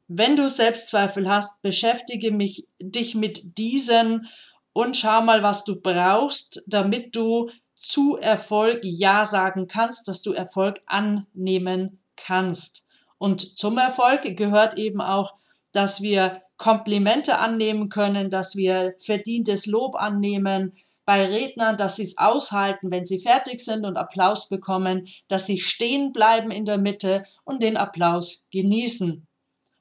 wenn 0.07 0.35
du 0.35 0.49
Selbstzweifel 0.49 1.27
hast, 1.27 1.61
beschäftige 1.61 2.31
mich, 2.31 2.67
dich 2.79 3.15
mit 3.15 3.57
diesen 3.57 4.27
und 4.73 4.95
schau 4.95 5.21
mal, 5.21 5.41
was 5.41 5.65
du 5.65 5.75
brauchst, 5.81 6.63
damit 6.67 7.15
du 7.15 7.49
zu 7.75 8.17
Erfolg 8.17 8.81
Ja 8.83 9.25
sagen 9.25 9.67
kannst, 9.67 10.07
dass 10.07 10.21
du 10.21 10.33
Erfolg 10.33 10.81
annehmen 10.85 11.99
kannst. 12.15 12.85
Und 13.21 13.59
zum 13.59 13.77
Erfolg 13.77 14.35
gehört 14.35 14.79
eben 14.79 14.99
auch, 14.99 15.35
dass 15.73 16.01
wir 16.01 16.41
Komplimente 16.57 17.37
annehmen 17.37 17.87
können, 17.87 18.31
dass 18.31 18.55
wir 18.55 18.95
verdientes 18.97 19.67
Lob 19.67 19.93
annehmen 19.93 20.73
bei 21.05 21.27
Rednern, 21.27 21.77
dass 21.77 21.97
sie 21.97 22.03
es 22.03 22.17
aushalten, 22.17 22.89
wenn 22.89 23.05
sie 23.05 23.19
fertig 23.19 23.59
sind 23.59 23.85
und 23.85 23.95
Applaus 23.95 24.49
bekommen, 24.49 25.07
dass 25.27 25.45
sie 25.45 25.59
stehen 25.59 26.13
bleiben 26.13 26.49
in 26.49 26.65
der 26.65 26.79
Mitte 26.79 27.23
und 27.43 27.61
den 27.61 27.77
Applaus 27.77 28.47
genießen. 28.51 29.27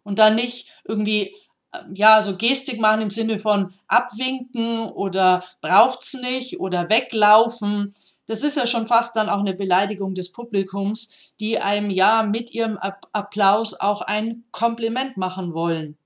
Und 0.03 0.19
dann 0.19 0.35
nicht 0.35 0.69
irgendwie 0.85 1.35
äh, 1.73 1.79
ja, 1.95 2.21
so 2.21 2.37
Gestik 2.37 2.79
machen 2.79 3.01
im 3.01 3.11
Sinne 3.11 3.39
von 3.39 3.73
abwinken 3.89 4.81
oder 4.81 5.45
braucht's 5.63 6.13
nicht 6.13 6.61
oder 6.61 6.91
weglaufen, 6.91 7.95
das 8.31 8.45
ist 8.45 8.57
ja 8.57 8.65
schon 8.65 8.87
fast 8.87 9.17
dann 9.17 9.29
auch 9.29 9.41
eine 9.41 9.55
Beleidigung 9.55 10.15
des 10.15 10.31
Publikums, 10.31 11.13
die 11.41 11.59
einem 11.59 11.91
ja 11.91 12.23
mit 12.23 12.53
ihrem 12.53 12.79
Applaus 12.79 13.75
auch 13.75 14.03
ein 14.03 14.45
Kompliment 14.53 15.17
machen 15.17 15.53
wollen. 15.53 15.99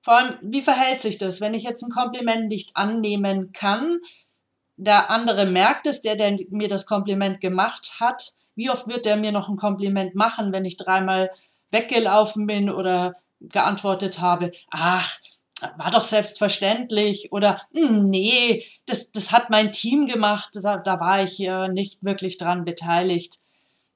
Vor 0.00 0.14
allem, 0.14 0.38
wie 0.40 0.62
verhält 0.62 1.02
sich 1.02 1.18
das, 1.18 1.42
wenn 1.42 1.52
ich 1.52 1.64
jetzt 1.64 1.82
ein 1.82 1.90
Kompliment 1.90 2.48
nicht 2.48 2.74
annehmen 2.74 3.52
kann? 3.52 3.98
Der 4.78 5.10
andere 5.10 5.44
merkt 5.44 5.86
es, 5.86 6.00
der, 6.00 6.16
der 6.16 6.38
mir 6.48 6.68
das 6.68 6.86
Kompliment 6.86 7.42
gemacht 7.42 8.00
hat. 8.00 8.32
Wie 8.54 8.70
oft 8.70 8.88
wird 8.88 9.04
der 9.04 9.18
mir 9.18 9.30
noch 9.30 9.50
ein 9.50 9.56
Kompliment 9.56 10.14
machen, 10.14 10.52
wenn 10.52 10.64
ich 10.64 10.78
dreimal 10.78 11.30
weggelaufen 11.70 12.46
bin 12.46 12.70
oder 12.70 13.14
geantwortet 13.40 14.20
habe, 14.20 14.52
ach, 14.70 15.18
war 15.76 15.90
doch 15.90 16.04
selbstverständlich 16.04 17.32
oder 17.32 17.62
hm, 17.72 18.08
nee, 18.08 18.64
das, 18.86 19.12
das 19.12 19.32
hat 19.32 19.50
mein 19.50 19.72
Team 19.72 20.06
gemacht, 20.06 20.50
da, 20.62 20.78
da 20.78 21.00
war 21.00 21.22
ich 21.22 21.40
äh, 21.40 21.68
nicht 21.68 22.02
wirklich 22.02 22.38
dran 22.38 22.64
beteiligt. 22.64 23.38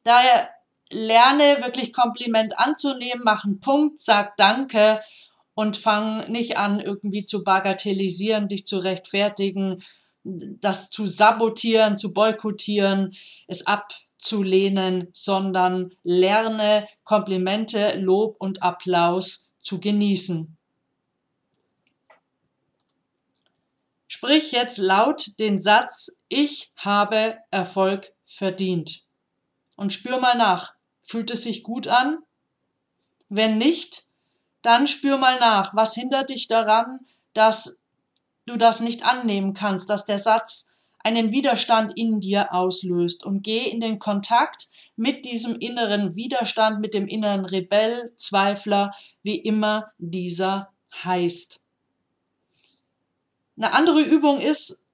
Daher 0.03 0.51
lerne 0.91 1.63
wirklich 1.63 1.93
Kompliment 1.93 2.59
anzunehmen, 2.59 3.23
mach 3.25 3.45
einen 3.45 3.61
Punkt, 3.61 3.99
sag 3.99 4.37
Danke 4.37 5.01
und 5.55 5.77
fang 5.77 6.31
nicht 6.31 6.57
an, 6.57 6.81
irgendwie 6.81 7.25
zu 7.25 7.45
bagatellisieren, 7.45 8.49
dich 8.49 8.67
zu 8.67 8.79
rechtfertigen, 8.79 9.83
das 10.25 10.91
zu 10.91 11.07
sabotieren, 11.07 11.97
zu 11.97 12.13
boykottieren, 12.13 13.15
es 13.47 13.67
abzulehnen, 13.67 15.09
sondern 15.13 15.93
lerne 16.03 16.89
Komplimente, 17.05 17.99
Lob 17.99 18.37
und 18.39 18.63
Applaus 18.63 19.53
zu 19.61 19.81
genießen. 19.81 20.57
Sprich 24.25 24.53
jetzt 24.53 24.79
laut 24.79 25.39
den 25.39 25.59
Satz, 25.59 26.11
ich 26.31 26.73
habe 26.77 27.37
Erfolg 27.51 28.15
verdient. 28.25 29.05
Und 29.77 29.93
spür 29.93 30.19
mal 30.19 30.35
nach. 30.35 30.73
Fühlt 31.03 31.31
es 31.31 31.43
sich 31.43 31.63
gut 31.63 31.89
an? 31.89 32.21
Wenn 33.29 33.59
nicht, 33.59 34.05
dann 34.63 34.87
spür 34.87 35.19
mal 35.19 35.39
nach. 35.41 35.77
Was 35.77 35.95
hindert 35.95 36.31
dich 36.31 36.49
daran, 36.49 37.01
dass 37.35 37.79
du 38.47 38.57
das 38.57 38.81
nicht 38.81 39.05
annehmen 39.05 39.53
kannst, 39.53 39.91
dass 39.91 40.07
der 40.07 40.19
Satz 40.19 40.71
einen 41.01 41.31
Widerstand 41.31 41.93
in 41.95 42.19
dir 42.21 42.55
auslöst 42.55 43.27
und 43.27 43.43
geh 43.43 43.69
in 43.69 43.81
den 43.81 43.99
Kontakt 43.99 44.69
mit 44.97 45.27
diesem 45.27 45.57
inneren 45.57 46.17
Widerstand, 46.17 46.81
mit 46.81 46.95
dem 46.95 47.09
inneren 47.09 47.45
Rebell, 47.45 48.15
Zweifler, 48.17 48.95
wie 49.23 49.37
immer 49.37 49.93
dieser 49.99 50.73
heißt. 51.05 51.64
Eine 53.57 53.73
andere 53.73 54.01
Übung 54.03 54.41
ist, 54.41 54.85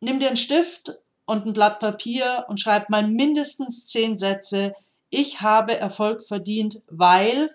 nimm 0.00 0.20
dir 0.20 0.28
einen 0.28 0.36
Stift 0.36 0.94
und 1.24 1.46
ein 1.46 1.52
Blatt 1.52 1.80
Papier 1.80 2.46
und 2.48 2.60
schreib 2.60 2.88
mal 2.88 3.06
mindestens 3.06 3.86
zehn 3.86 4.16
Sätze. 4.16 4.74
Ich 5.10 5.40
habe 5.40 5.76
Erfolg 5.76 6.24
verdient, 6.24 6.82
weil 6.88 7.50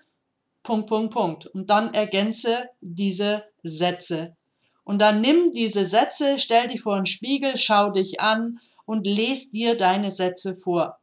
Punkt, 0.64 0.88
Punkt, 0.88 1.14
Punkt. 1.14 1.46
Und 1.48 1.70
dann 1.70 1.94
ergänze 1.94 2.70
diese 2.82 3.46
Sätze. 3.64 4.36
Und 4.84 5.00
dann 5.00 5.22
nimm 5.22 5.52
diese 5.52 5.86
Sätze, 5.86 6.38
stell 6.38 6.68
dich 6.68 6.82
vor 6.82 6.96
einen 6.96 7.06
Spiegel, 7.06 7.56
schau 7.58 7.92
dich 7.92 8.20
an 8.20 8.60
und 8.86 9.06
lese 9.06 9.52
dir 9.52 9.78
deine 9.78 10.12
Sätze 10.12 10.56
vor. 10.56 11.00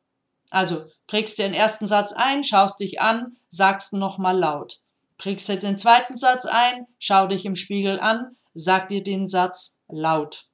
Also 0.50 0.84
prägst 1.06 1.38
dir 1.38 1.44
den 1.44 1.54
ersten 1.54 1.86
Satz 1.86 2.12
ein, 2.12 2.44
schaust 2.44 2.80
dich 2.80 3.00
an, 3.00 3.36
sagst 3.48 3.92
nochmal 3.92 4.36
laut. 4.36 4.80
Prägst 5.16 5.48
dir 5.48 5.56
den 5.56 5.78
zweiten 5.78 6.16
Satz 6.16 6.46
ein, 6.46 6.86
schau 6.98 7.26
dich 7.26 7.44
im 7.44 7.56
Spiegel 7.56 7.98
an, 7.98 8.36
sag 8.58 8.88
dir 8.88 9.02
den 9.02 9.26
Satz 9.26 9.80
laut. 9.88 10.48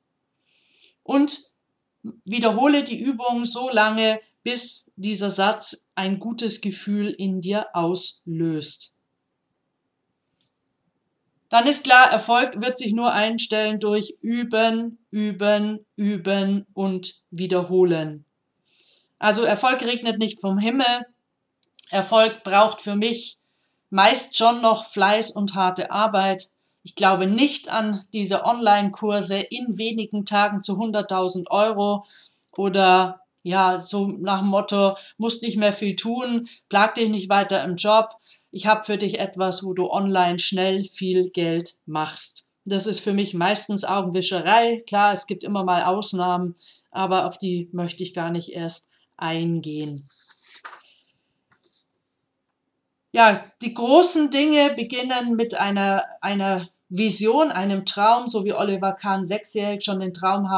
Und 1.02 1.52
wiederhole 2.24 2.84
die 2.84 3.00
Übung 3.00 3.44
so 3.44 3.70
lange, 3.70 4.20
bis 4.42 4.92
dieser 4.96 5.30
Satz 5.30 5.88
ein 5.94 6.18
gutes 6.18 6.60
Gefühl 6.60 7.08
in 7.10 7.40
dir 7.40 7.68
auslöst. 7.74 8.98
Dann 11.48 11.66
ist 11.66 11.84
klar, 11.84 12.10
Erfolg 12.10 12.60
wird 12.60 12.76
sich 12.76 12.92
nur 12.92 13.12
einstellen 13.12 13.78
durch 13.80 14.18
Üben, 14.20 14.98
Üben, 15.10 15.86
Üben 15.96 16.66
und 16.74 17.22
Wiederholen. 17.30 18.24
Also 19.18 19.44
Erfolg 19.44 19.82
regnet 19.82 20.18
nicht 20.18 20.40
vom 20.40 20.58
Himmel. 20.58 21.06
Erfolg 21.90 22.42
braucht 22.42 22.80
für 22.80 22.96
mich 22.96 23.38
meist 23.94 24.36
schon 24.36 24.60
noch 24.60 24.86
Fleiß 24.86 25.30
und 25.30 25.54
harte 25.54 25.92
Arbeit. 25.92 26.50
Ich 26.84 26.94
glaube 26.94 27.26
nicht 27.26 27.70
an 27.70 28.04
diese 28.12 28.44
Online-Kurse 28.44 29.38
in 29.38 29.78
wenigen 29.78 30.26
Tagen 30.26 30.62
zu 30.62 30.74
100.000 30.74 31.50
Euro 31.50 32.04
oder 32.56 33.22
ja, 33.42 33.78
so 33.78 34.06
nach 34.06 34.40
dem 34.40 34.48
Motto, 34.48 34.96
musst 35.16 35.42
nicht 35.42 35.56
mehr 35.56 35.72
viel 35.72 35.96
tun, 35.96 36.48
plag 36.68 36.94
dich 36.94 37.08
nicht 37.08 37.28
weiter 37.28 37.64
im 37.64 37.76
Job. 37.76 38.10
Ich 38.50 38.66
habe 38.66 38.84
für 38.84 38.98
dich 38.98 39.18
etwas, 39.18 39.64
wo 39.64 39.74
du 39.74 39.90
online 39.90 40.38
schnell 40.38 40.84
viel 40.84 41.30
Geld 41.30 41.76
machst. 41.86 42.48
Das 42.66 42.86
ist 42.86 43.00
für 43.00 43.12
mich 43.12 43.34
meistens 43.34 43.84
Augenwischerei. 43.84 44.82
Klar, 44.86 45.12
es 45.12 45.26
gibt 45.26 45.42
immer 45.42 45.64
mal 45.64 45.84
Ausnahmen, 45.84 46.54
aber 46.90 47.26
auf 47.26 47.36
die 47.36 47.68
möchte 47.72 48.02
ich 48.02 48.14
gar 48.14 48.30
nicht 48.30 48.52
erst 48.52 48.88
eingehen. 49.16 50.08
Ja, 53.12 53.44
die 53.62 53.74
großen 53.74 54.30
Dinge 54.30 54.74
beginnen 54.74 55.36
mit 55.36 55.54
einer, 55.54 56.04
einer 56.20 56.68
Vision, 56.96 57.50
einem 57.50 57.84
Traum, 57.84 58.28
so 58.28 58.44
wie 58.44 58.52
Oliver 58.52 58.92
Kahn 58.92 59.24
sechsjährig 59.24 59.84
schon 59.84 60.00
den 60.00 60.14
Traum, 60.14 60.48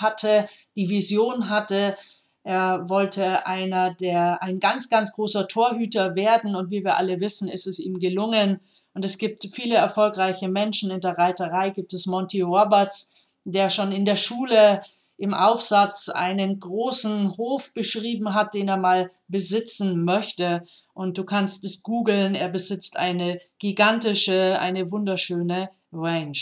hatte, 0.00 0.48
die 0.76 0.88
Vision 0.88 1.50
hatte. 1.50 1.96
Er 2.44 2.88
wollte 2.88 3.44
einer 3.46 3.92
der, 3.92 4.42
ein 4.42 4.60
ganz, 4.60 4.88
ganz 4.88 5.12
großer 5.12 5.48
Torhüter 5.48 6.14
werden 6.14 6.54
und 6.54 6.70
wie 6.70 6.84
wir 6.84 6.96
alle 6.96 7.20
wissen, 7.20 7.48
ist 7.48 7.66
es 7.66 7.78
ihm 7.78 7.98
gelungen. 7.98 8.60
Und 8.94 9.04
es 9.04 9.18
gibt 9.18 9.46
viele 9.52 9.74
erfolgreiche 9.74 10.48
Menschen 10.48 10.90
in 10.90 11.00
der 11.00 11.18
Reiterei. 11.18 11.70
Gibt 11.70 11.92
es 11.92 12.06
Monty 12.06 12.40
Roberts, 12.40 13.12
der 13.44 13.68
schon 13.68 13.92
in 13.92 14.04
der 14.04 14.16
Schule 14.16 14.82
im 15.18 15.34
Aufsatz 15.34 16.08
einen 16.08 16.60
großen 16.60 17.36
Hof 17.36 17.74
beschrieben 17.74 18.34
hat, 18.34 18.54
den 18.54 18.68
er 18.68 18.76
mal 18.76 19.10
besitzen 19.26 20.04
möchte. 20.04 20.62
Und 20.94 21.18
du 21.18 21.24
kannst 21.24 21.64
es 21.64 21.82
googeln. 21.82 22.36
Er 22.36 22.48
besitzt 22.48 22.96
eine 22.96 23.40
gigantische, 23.58 24.58
eine 24.60 24.90
wunderschöne 24.92 25.70
Range. 25.92 26.38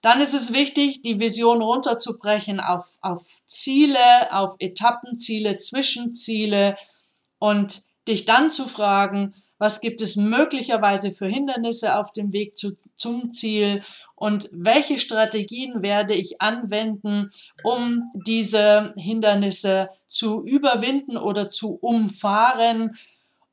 Dann 0.00 0.20
ist 0.20 0.34
es 0.34 0.52
wichtig, 0.52 1.02
die 1.02 1.20
Vision 1.20 1.62
runterzubrechen 1.62 2.58
auf, 2.58 2.98
auf 3.02 3.42
Ziele, 3.44 4.32
auf 4.32 4.56
Etappenziele, 4.58 5.58
Zwischenziele 5.58 6.76
und 7.38 7.82
dich 8.08 8.24
dann 8.24 8.50
zu 8.50 8.66
fragen, 8.66 9.34
was 9.62 9.80
gibt 9.80 10.00
es 10.00 10.16
möglicherweise 10.16 11.12
für 11.12 11.28
Hindernisse 11.28 11.96
auf 11.96 12.12
dem 12.12 12.32
Weg 12.32 12.56
zu, 12.56 12.76
zum 12.96 13.30
Ziel 13.30 13.84
und 14.16 14.50
welche 14.50 14.98
Strategien 14.98 15.82
werde 15.82 16.14
ich 16.14 16.42
anwenden, 16.42 17.30
um 17.62 18.00
diese 18.26 18.92
Hindernisse 18.96 19.90
zu 20.08 20.44
überwinden 20.44 21.16
oder 21.16 21.48
zu 21.48 21.78
umfahren 21.80 22.96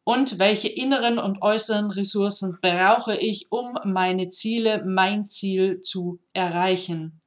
und 0.03 0.39
welche 0.39 0.67
inneren 0.67 1.19
und 1.19 1.43
äußeren 1.43 1.91
Ressourcen 1.91 2.57
brauche 2.59 3.15
ich, 3.15 3.51
um 3.51 3.77
meine 3.85 4.29
Ziele, 4.29 4.83
mein 4.83 5.25
Ziel 5.25 5.81
zu 5.81 6.17
erreichen. 6.33 7.19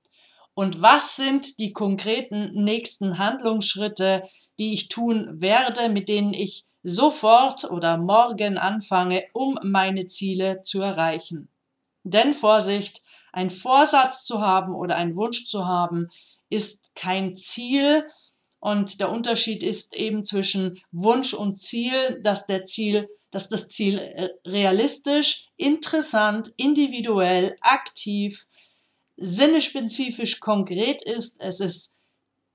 Und 0.54 0.82
was 0.82 1.14
sind 1.14 1.60
die 1.60 1.72
konkreten 1.72 2.64
nächsten 2.64 3.18
Handlungsschritte, 3.18 4.24
die 4.58 4.72
ich 4.72 4.88
tun 4.88 5.40
werde, 5.40 5.88
mit 5.88 6.08
denen 6.08 6.34
ich 6.34 6.66
sofort 6.82 7.64
oder 7.64 7.96
morgen 7.96 8.58
anfange, 8.58 9.24
um 9.32 9.58
meine 9.62 10.06
Ziele 10.06 10.60
zu 10.60 10.80
erreichen. 10.80 11.48
Denn 12.04 12.34
Vorsicht, 12.34 13.02
ein 13.32 13.50
Vorsatz 13.50 14.24
zu 14.24 14.40
haben 14.40 14.74
oder 14.74 14.96
ein 14.96 15.16
Wunsch 15.16 15.46
zu 15.46 15.66
haben, 15.66 16.10
ist 16.50 16.94
kein 16.94 17.36
Ziel. 17.36 18.06
Und 18.60 19.00
der 19.00 19.10
Unterschied 19.10 19.62
ist 19.62 19.94
eben 19.94 20.24
zwischen 20.24 20.80
Wunsch 20.92 21.34
und 21.34 21.56
Ziel, 21.56 22.20
dass 22.22 22.46
der 22.46 22.64
Ziel, 22.64 23.08
dass 23.30 23.48
das 23.48 23.68
Ziel 23.68 23.98
äh, 23.98 24.28
realistisch, 24.46 25.48
interessant, 25.56 26.52
individuell, 26.56 27.56
aktiv, 27.60 28.46
sinnespezifisch 29.16 30.40
konkret 30.40 31.02
ist. 31.02 31.40
Es 31.40 31.60
ist 31.60 31.96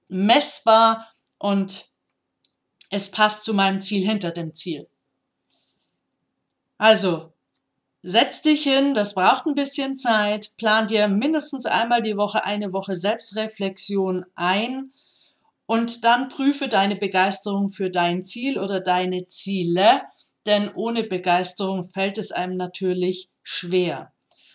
messbar 0.07 1.11
und 1.39 1.89
es 2.89 3.11
passt 3.11 3.43
zu 3.43 3.53
meinem 3.53 3.81
Ziel 3.81 4.05
hinter 4.05 4.31
dem 4.31 4.53
Ziel. 4.53 4.87
Also, 6.77 7.33
setz 8.03 8.41
dich 8.41 8.63
hin, 8.63 8.93
das 8.93 9.15
braucht 9.15 9.45
ein 9.45 9.55
bisschen 9.55 9.95
Zeit, 9.95 10.55
plan 10.57 10.87
dir 10.87 11.07
mindestens 11.07 11.65
einmal 11.65 12.01
die 12.01 12.17
Woche 12.17 12.45
eine 12.45 12.71
Woche 12.71 12.95
Selbstreflexion 12.95 14.25
ein 14.35 14.91
und 15.65 16.03
dann 16.05 16.29
prüfe 16.29 16.67
deine 16.69 16.95
Begeisterung 16.95 17.69
für 17.69 17.89
dein 17.89 18.23
Ziel 18.23 18.59
oder 18.59 18.79
deine 18.79 19.25
Ziele, 19.25 20.01
denn 20.45 20.71
ohne 20.73 21.03
Begeisterung 21.03 21.83
fällt 21.83 22.17
es 22.17 22.31
einem 22.31 22.55
natürlich 22.55 23.31
schwer. 23.43 24.13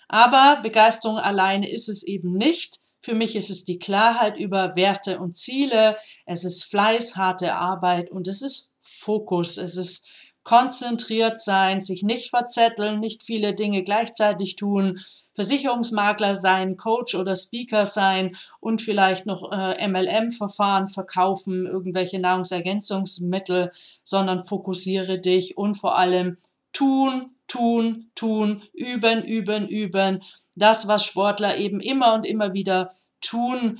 Aber 0.09 0.61
Begeisterung 0.63 1.19
alleine 1.19 1.71
ist 1.71 1.89
es 1.89 2.03
eben 2.03 2.33
nicht. 2.33 2.82
Für 3.03 3.15
mich 3.15 3.35
ist 3.35 3.51
es 3.51 3.65
die 3.65 3.81
Klarheit 3.81 4.37
über 4.37 4.77
Werte 4.77 5.19
und 5.19 5.37
Ziele, 5.37 5.97
es 6.25 6.45
ist 6.45 6.65
Fleiß, 6.65 7.17
harte 7.17 7.55
Arbeit 7.55 8.11
und 8.11 8.29
es 8.29 8.43
ist 8.43 8.73
Fokus, 8.81 9.57
es 9.57 9.77
ist 9.77 10.07
konzentriert 10.45 11.41
sein, 11.41 11.81
sich 11.81 12.03
nicht 12.03 12.31
verzetteln, 12.31 13.01
nicht 13.01 13.23
viele 13.23 13.55
Dinge 13.55 13.83
gleichzeitig 13.83 14.57
tun, 14.57 15.01
Versicherungsmakler 15.35 16.35
sein, 16.35 16.77
Coach 16.77 17.15
oder 17.15 17.37
Speaker 17.37 17.87
sein 17.87 18.37
und 18.61 18.83
vielleicht 18.83 19.25
noch 19.25 19.51
äh, 19.51 19.89
MLM-Verfahren 19.89 20.89
verkaufen, 20.89 21.67
irgendwelche 21.67 22.19
Nahrungsergänzungsmittel, 22.21 23.73
sondern 24.03 24.45
fokussiere 24.45 25.19
dich 25.21 25.57
und 25.57 25.75
vor 25.75 25.97
allem 25.97 26.37
tun, 26.73 27.35
tun, 27.49 28.11
tun, 28.15 28.63
üben, 28.73 29.25
üben, 29.25 29.69
üben. 29.69 30.23
Das, 30.57 30.89
was 30.89 31.05
Sportler 31.05 31.57
eben 31.59 31.81
immer 31.81 32.15
und 32.15 32.27
immer 32.27 32.53
wieder 32.53 32.95
tun. 33.21 33.79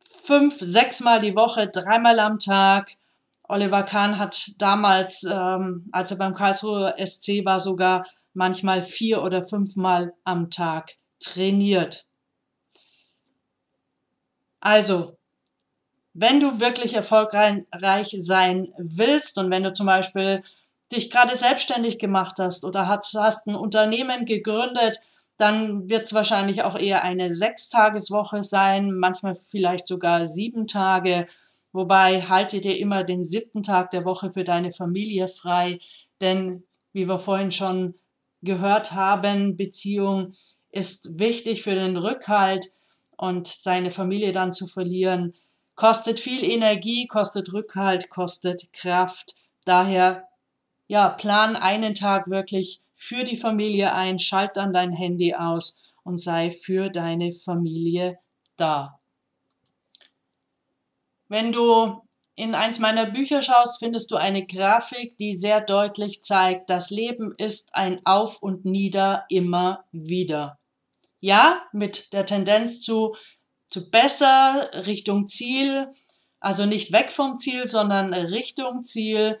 Fünf, 0.00 0.58
sechsmal 0.60 1.20
die 1.20 1.34
Woche, 1.34 1.68
dreimal 1.68 2.18
am 2.20 2.38
Tag. 2.38 2.96
Oliver 3.48 3.82
Kahn 3.82 4.18
hat 4.18 4.52
damals, 4.58 5.24
ähm, 5.24 5.88
als 5.92 6.10
er 6.10 6.18
beim 6.18 6.34
Karlsruher 6.34 6.94
SC 6.98 7.44
war, 7.44 7.60
sogar 7.60 8.06
manchmal 8.34 8.82
vier 8.82 9.22
oder 9.22 9.42
fünfmal 9.42 10.14
am 10.24 10.50
Tag 10.50 10.96
trainiert. 11.18 12.06
Also, 14.60 15.16
wenn 16.14 16.40
du 16.40 16.60
wirklich 16.60 16.94
erfolgreich 16.94 18.16
sein 18.18 18.72
willst 18.78 19.38
und 19.38 19.50
wenn 19.50 19.64
du 19.64 19.72
zum 19.72 19.86
Beispiel 19.86 20.42
dich 20.92 21.10
gerade 21.10 21.34
selbstständig 21.34 21.98
gemacht 21.98 22.36
hast 22.38 22.64
oder 22.64 22.86
hast, 22.86 23.14
hast 23.14 23.46
ein 23.46 23.54
Unternehmen 23.54 24.24
gegründet, 24.24 25.00
dann 25.36 25.88
wird 25.88 26.04
es 26.04 26.14
wahrscheinlich 26.14 26.62
auch 26.62 26.76
eher 26.76 27.02
eine 27.02 27.32
Sechstageswoche 27.32 28.42
sein, 28.42 28.92
manchmal 28.92 29.34
vielleicht 29.34 29.86
sogar 29.86 30.26
sieben 30.26 30.66
Tage. 30.66 31.26
Wobei 31.72 32.22
halte 32.22 32.60
dir 32.60 32.78
immer 32.78 33.02
den 33.02 33.24
siebten 33.24 33.62
Tag 33.62 33.90
der 33.90 34.04
Woche 34.04 34.30
für 34.30 34.44
deine 34.44 34.72
Familie 34.72 35.28
frei, 35.28 35.80
denn 36.20 36.64
wie 36.92 37.08
wir 37.08 37.18
vorhin 37.18 37.50
schon 37.50 37.94
gehört 38.42 38.92
haben, 38.92 39.56
Beziehung 39.56 40.34
ist 40.70 41.18
wichtig 41.18 41.62
für 41.62 41.74
den 41.74 41.96
Rückhalt 41.96 42.66
und 43.16 43.46
seine 43.46 43.90
Familie 43.90 44.32
dann 44.32 44.52
zu 44.52 44.66
verlieren, 44.66 45.34
kostet 45.74 46.20
viel 46.20 46.44
Energie, 46.44 47.06
kostet 47.06 47.52
Rückhalt, 47.52 48.10
kostet 48.10 48.72
Kraft. 48.72 49.34
Daher 49.64 50.28
ja, 50.92 51.08
plan 51.08 51.56
einen 51.56 51.94
Tag 51.94 52.28
wirklich 52.28 52.82
für 52.92 53.24
die 53.24 53.38
Familie 53.38 53.94
ein, 53.94 54.18
schalt 54.18 54.58
dann 54.58 54.74
dein 54.74 54.92
Handy 54.92 55.32
aus 55.32 55.80
und 56.04 56.18
sei 56.18 56.50
für 56.50 56.90
deine 56.90 57.32
Familie 57.32 58.18
da. 58.58 59.00
Wenn 61.28 61.50
du 61.50 62.02
in 62.34 62.54
eins 62.54 62.78
meiner 62.78 63.06
Bücher 63.06 63.40
schaust, 63.40 63.78
findest 63.78 64.10
du 64.10 64.16
eine 64.16 64.44
Grafik, 64.44 65.16
die 65.16 65.34
sehr 65.34 65.62
deutlich 65.62 66.22
zeigt, 66.22 66.68
das 66.68 66.90
Leben 66.90 67.32
ist 67.38 67.74
ein 67.74 68.02
Auf 68.04 68.42
und 68.42 68.66
Nieder 68.66 69.24
immer 69.30 69.86
wieder. 69.92 70.58
Ja, 71.20 71.62
mit 71.72 72.12
der 72.12 72.26
Tendenz 72.26 72.82
zu, 72.82 73.16
zu 73.66 73.90
besser, 73.90 74.68
Richtung 74.84 75.26
Ziel, 75.26 75.90
also 76.38 76.66
nicht 76.66 76.92
weg 76.92 77.10
vom 77.10 77.36
Ziel, 77.36 77.66
sondern 77.66 78.12
Richtung 78.12 78.84
Ziel, 78.84 79.40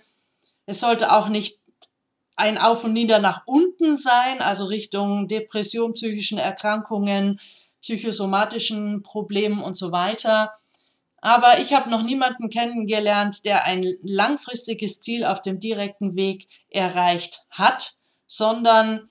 es 0.66 0.80
sollte 0.80 1.12
auch 1.12 1.28
nicht 1.28 1.58
ein 2.36 2.58
Auf 2.58 2.84
und 2.84 2.92
Nieder 2.92 3.18
nach 3.18 3.42
unten 3.46 3.96
sein, 3.96 4.40
also 4.40 4.64
Richtung 4.64 5.28
Depression, 5.28 5.92
psychischen 5.92 6.38
Erkrankungen, 6.38 7.40
psychosomatischen 7.80 9.02
Problemen 9.02 9.62
und 9.62 9.76
so 9.76 9.92
weiter. 9.92 10.52
Aber 11.20 11.60
ich 11.60 11.72
habe 11.72 11.90
noch 11.90 12.02
niemanden 12.02 12.48
kennengelernt, 12.48 13.44
der 13.44 13.64
ein 13.64 13.84
langfristiges 14.02 15.00
Ziel 15.00 15.24
auf 15.24 15.40
dem 15.40 15.60
direkten 15.60 16.16
Weg 16.16 16.48
erreicht 16.68 17.46
hat, 17.50 17.94
sondern 18.26 19.08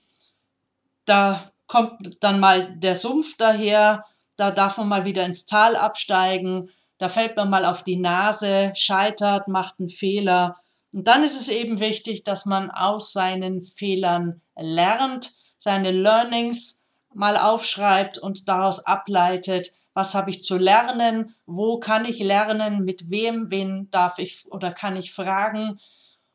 da 1.06 1.52
kommt 1.66 2.22
dann 2.22 2.38
mal 2.38 2.76
der 2.76 2.96
Sumpf 2.96 3.36
daher, 3.38 4.04
da 4.36 4.50
darf 4.50 4.76
man 4.76 4.88
mal 4.88 5.04
wieder 5.04 5.24
ins 5.24 5.46
Tal 5.46 5.74
absteigen, 5.74 6.70
da 6.98 7.08
fällt 7.08 7.36
man 7.36 7.48
mal 7.48 7.64
auf 7.64 7.82
die 7.82 7.96
Nase, 7.96 8.72
scheitert, 8.74 9.48
macht 9.48 9.76
einen 9.78 9.88
Fehler 9.88 10.56
Und 10.94 11.08
dann 11.08 11.24
ist 11.24 11.40
es 11.40 11.48
eben 11.48 11.80
wichtig, 11.80 12.24
dass 12.24 12.44
man 12.44 12.70
aus 12.70 13.12
seinen 13.12 13.62
Fehlern 13.62 14.42
lernt, 14.56 15.32
seine 15.56 15.90
Learnings 15.90 16.84
mal 17.14 17.36
aufschreibt 17.36 18.18
und 18.18 18.48
daraus 18.48 18.86
ableitet, 18.86 19.72
was 19.94 20.14
habe 20.14 20.30
ich 20.30 20.42
zu 20.42 20.56
lernen, 20.56 21.34
wo 21.46 21.78
kann 21.78 22.04
ich 22.04 22.18
lernen, 22.18 22.84
mit 22.84 23.10
wem, 23.10 23.50
wen 23.50 23.90
darf 23.90 24.18
ich 24.18 24.50
oder 24.50 24.70
kann 24.72 24.96
ich 24.96 25.12
fragen 25.12 25.78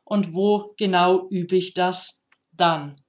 und 0.04 0.34
wo 0.34 0.74
genau 0.76 1.28
übe 1.28 1.56
ich 1.56 1.74
das 1.74 2.26
dann. 2.52 3.00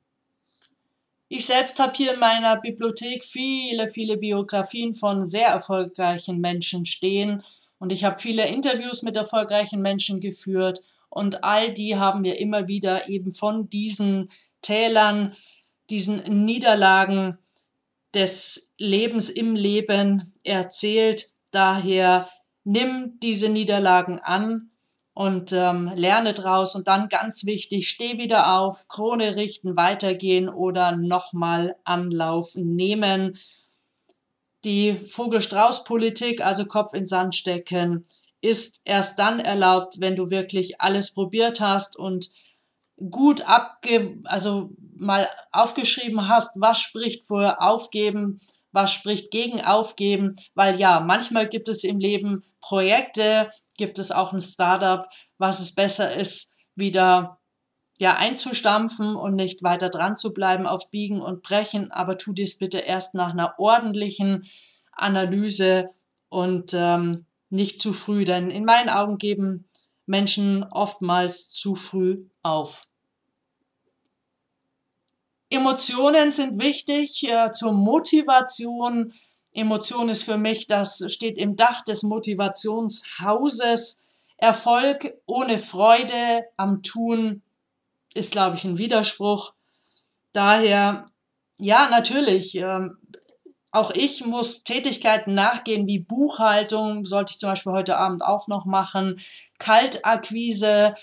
Ich 1.27 1.45
selbst 1.45 1.79
habe 1.79 1.93
hier 1.95 2.15
in 2.15 2.19
meiner 2.19 2.59
Bibliothek 2.59 3.23
viele, 3.23 3.87
viele 3.87 4.17
Biografien 4.17 4.95
von 4.95 5.27
sehr 5.27 5.49
erfolgreichen 5.49 6.39
Menschen 6.39 6.85
stehen 6.85 7.43
und 7.77 7.91
ich 7.91 8.03
habe 8.03 8.17
viele 8.17 8.47
Interviews 8.47 9.03
mit 9.03 9.15
erfolgreichen 9.15 9.81
Menschen 9.81 10.19
geführt 10.19 10.81
und 11.09 11.43
all 11.43 11.73
die 11.73 11.97
haben 11.97 12.21
mir 12.21 12.39
immer 12.39 12.67
wieder 12.67 13.09
eben 13.09 13.31
von 13.31 13.69
diesen 13.69 14.29
Tälern, 14.61 15.35
diesen 15.89 16.45
Niederlagen 16.45 17.37
des 18.13 18.73
Lebens 18.77 19.29
im 19.29 19.55
Leben 19.55 20.33
erzählt. 20.43 21.31
Daher 21.51 22.29
nimm 22.63 23.19
diese 23.21 23.49
Niederlagen 23.49 24.19
an 24.19 24.69
und 25.13 25.51
ähm, 25.51 25.91
lerne 25.95 26.33
draus 26.33 26.75
und 26.75 26.87
dann 26.87 27.09
ganz 27.09 27.45
wichtig, 27.45 27.89
steh 27.89 28.17
wieder 28.17 28.57
auf, 28.57 28.87
Krone 28.87 29.35
richten, 29.35 29.75
weitergehen 29.75 30.47
oder 30.47 30.95
nochmal 30.95 31.75
Anlauf 31.83 32.51
nehmen. 32.55 33.37
Die 34.63 34.93
Vogel-Strauß-Politik, 34.93 36.41
also 36.41 36.65
Kopf 36.65 36.93
in 36.93 37.05
Sand 37.05 37.35
stecken, 37.35 38.03
ist 38.41 38.81
erst 38.85 39.19
dann 39.19 39.39
erlaubt, 39.39 39.99
wenn 39.99 40.15
du 40.15 40.29
wirklich 40.29 40.79
alles 40.81 41.13
probiert 41.13 41.59
hast 41.59 41.97
und 41.97 42.29
gut 43.09 43.47
abge, 43.47 44.19
also 44.25 44.71
mal 44.95 45.27
aufgeschrieben 45.51 46.27
hast, 46.27 46.59
was 46.59 46.79
spricht 46.79 47.27
für 47.27 47.61
Aufgeben, 47.61 48.39
was 48.71 48.91
spricht 48.93 49.31
gegen 49.31 49.61
Aufgeben, 49.61 50.35
weil 50.53 50.79
ja, 50.79 50.99
manchmal 50.99 51.47
gibt 51.47 51.69
es 51.69 51.83
im 51.83 51.99
Leben 51.99 52.43
Projekte, 52.61 53.49
gibt 53.77 53.99
es 53.99 54.11
auch 54.11 54.33
ein 54.33 54.41
Startup, 54.41 55.07
was 55.37 55.59
es 55.59 55.73
besser 55.73 56.13
ist, 56.13 56.55
wieder 56.75 57.39
ja 57.97 58.15
einzustampfen 58.15 59.15
und 59.15 59.35
nicht 59.35 59.63
weiter 59.63 59.89
dran 59.89 60.15
zu 60.15 60.33
bleiben 60.33 60.65
auf 60.65 60.89
Biegen 60.89 61.21
und 61.21 61.41
Brechen, 61.41 61.91
aber 61.91 62.17
tu 62.17 62.31
dies 62.33 62.57
bitte 62.57 62.79
erst 62.79 63.13
nach 63.13 63.31
einer 63.31 63.55
ordentlichen 63.57 64.45
Analyse 64.91 65.89
und 66.29 66.73
ähm, 66.73 67.25
nicht 67.49 67.81
zu 67.81 67.93
früh, 67.93 68.25
denn 68.25 68.51
in 68.51 68.65
meinen 68.65 68.89
Augen 68.89 69.17
geben 69.17 69.69
Menschen 70.05 70.63
oftmals 70.63 71.51
zu 71.51 71.75
früh 71.75 72.25
auf. 72.41 72.87
Emotionen 75.49 76.31
sind 76.31 76.59
wichtig 76.59 77.27
äh, 77.27 77.51
zur 77.51 77.73
Motivation. 77.73 79.13
Emotion 79.51 80.09
ist 80.09 80.23
für 80.23 80.37
mich, 80.37 80.67
das 80.67 81.03
steht 81.11 81.37
im 81.37 81.55
Dach 81.55 81.83
des 81.83 82.03
Motivationshauses. 82.03 84.05
Erfolg 84.37 85.15
ohne 85.25 85.59
Freude 85.59 86.45
am 86.55 86.81
Tun 86.81 87.41
ist, 88.13 88.31
glaube 88.31 88.55
ich, 88.55 88.63
ein 88.63 88.77
Widerspruch. 88.77 89.53
Daher, 90.31 91.07
ja, 91.57 91.89
natürlich, 91.89 92.55
ähm, 92.55 92.97
auch 93.71 93.91
ich 93.91 94.25
muss 94.25 94.63
Tätigkeiten 94.63 95.33
nachgehen 95.33 95.85
wie 95.87 95.99
Buchhaltung, 95.99 97.05
sollte 97.05 97.31
ich 97.31 97.39
zum 97.39 97.49
Beispiel 97.49 97.73
heute 97.73 97.97
Abend 97.97 98.23
auch 98.23 98.47
noch 98.47 98.65
machen, 98.65 99.19
Kaltakquise, 99.59 100.95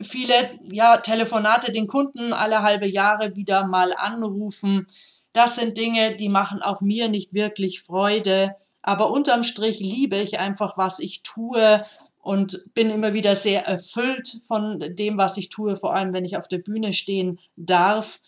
viele 0.00 0.58
ja, 0.70 0.98
Telefonate 0.98 1.72
den 1.72 1.86
Kunden 1.86 2.32
alle 2.32 2.62
halbe 2.62 2.86
Jahre 2.86 3.36
wieder 3.36 3.66
mal 3.66 3.92
anrufen. 3.94 4.86
Das 5.32 5.56
sind 5.56 5.76
Dinge, 5.78 6.16
die 6.16 6.28
machen 6.28 6.62
auch 6.62 6.80
mir 6.80 7.08
nicht 7.08 7.34
wirklich 7.34 7.82
Freude. 7.82 8.56
Aber 8.82 9.10
unterm 9.10 9.42
Strich 9.42 9.80
liebe 9.80 10.16
ich 10.16 10.38
einfach, 10.38 10.78
was 10.78 10.98
ich 10.98 11.22
tue 11.22 11.84
und 12.20 12.64
bin 12.74 12.90
immer 12.90 13.14
wieder 13.14 13.34
sehr 13.34 13.66
erfüllt 13.66 14.40
von 14.46 14.80
dem, 14.94 15.18
was 15.18 15.36
ich 15.36 15.48
tue, 15.48 15.76
vor 15.76 15.94
allem 15.94 16.12
wenn 16.12 16.24
ich 16.24 16.36
auf 16.36 16.48
der 16.48 16.58
Bühne 16.58 16.92
stehen 16.92 17.38
darf. 17.56 18.20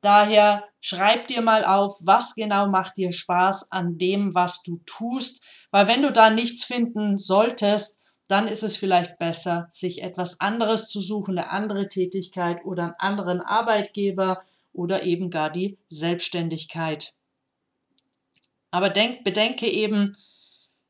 Daher 0.00 0.64
schreib 0.80 1.28
dir 1.28 1.42
mal 1.42 1.64
auf, 1.64 1.98
was 2.02 2.34
genau 2.34 2.66
macht 2.68 2.96
dir 2.96 3.12
Spaß 3.12 3.70
an 3.70 3.98
dem, 3.98 4.34
was 4.34 4.62
du 4.62 4.80
tust, 4.86 5.42
weil 5.70 5.88
wenn 5.88 6.02
du 6.02 6.10
da 6.10 6.30
nichts 6.30 6.64
finden 6.64 7.18
solltest, 7.18 8.00
dann 8.26 8.46
ist 8.48 8.62
es 8.62 8.76
vielleicht 8.76 9.18
besser, 9.18 9.66
sich 9.70 10.02
etwas 10.02 10.40
anderes 10.40 10.88
zu 10.88 11.02
suchen, 11.02 11.36
eine 11.36 11.50
andere 11.50 11.88
Tätigkeit 11.88 12.64
oder 12.64 12.84
einen 12.84 12.94
anderen 12.98 13.40
Arbeitgeber 13.40 14.40
oder 14.72 15.02
eben 15.02 15.30
gar 15.30 15.50
die 15.50 15.78
Selbstständigkeit. 15.88 17.14
Aber 18.70 18.88
denk, 18.88 19.24
bedenke 19.24 19.68
eben, 19.68 20.16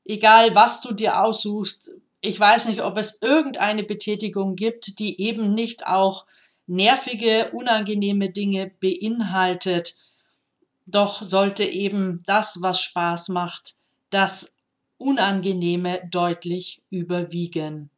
egal 0.04 0.54
was 0.54 0.82
du 0.82 0.92
dir 0.92 1.24
aussuchst, 1.24 1.92
ich 2.20 2.38
weiß 2.38 2.68
nicht, 2.68 2.82
ob 2.82 2.98
es 2.98 3.22
irgendeine 3.22 3.84
Betätigung 3.84 4.54
gibt, 4.54 4.98
die 4.98 5.20
eben 5.20 5.54
nicht 5.54 5.86
auch 5.86 6.26
nervige, 6.70 7.50
unangenehme 7.52 8.30
Dinge 8.30 8.70
beinhaltet. 8.80 9.96
Doch 10.86 11.22
sollte 11.22 11.64
eben 11.64 12.22
das, 12.26 12.62
was 12.62 12.80
Spaß 12.80 13.28
macht, 13.30 13.74
das 14.10 14.56
Unangenehme 14.96 16.02
deutlich 16.10 16.82
überwiegen. 16.90 17.90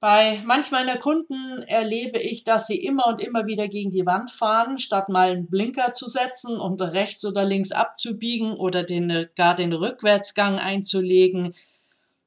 Bei 0.00 0.40
manch 0.46 0.70
meiner 0.70 0.96
Kunden 0.96 1.62
erlebe 1.64 2.18
ich, 2.18 2.44
dass 2.44 2.66
sie 2.66 2.82
immer 2.82 3.06
und 3.08 3.20
immer 3.20 3.46
wieder 3.46 3.68
gegen 3.68 3.90
die 3.90 4.06
Wand 4.06 4.30
fahren, 4.30 4.78
statt 4.78 5.10
mal 5.10 5.32
einen 5.32 5.50
Blinker 5.50 5.92
zu 5.92 6.08
setzen 6.08 6.58
und 6.58 6.80
rechts 6.80 7.22
oder 7.26 7.44
links 7.44 7.70
abzubiegen 7.70 8.54
oder 8.54 8.82
den, 8.82 9.28
gar 9.36 9.54
den 9.54 9.74
Rückwärtsgang 9.74 10.58
einzulegen. 10.58 11.52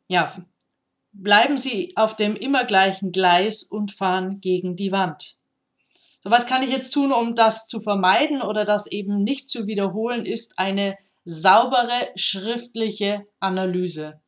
Ja, 0.08 0.32
bleiben 1.14 1.58
sie 1.58 1.94
auf 1.96 2.16
dem 2.16 2.36
immer 2.36 2.66
gleichen 2.66 3.12
Gleis 3.12 3.64
und 3.64 3.92
fahren 3.92 4.42
gegen 4.42 4.76
die 4.76 4.92
Wand. 4.92 5.36
So, 6.22 6.32
was 6.32 6.46
kann 6.46 6.64
ich 6.64 6.72
jetzt 6.72 6.92
tun, 6.92 7.12
um 7.12 7.36
das 7.36 7.68
zu 7.68 7.82
vermeiden 7.82 8.42
oder 8.42 8.66
das 8.66 8.88
eben 8.88 9.24
nicht 9.24 9.50
zu 9.50 9.68
wiederholen, 9.68 10.26
ist 10.26 10.58
eine 10.58 10.98
saubere 11.26 12.10
schriftliche 12.16 13.26
Analyse. 13.40 14.20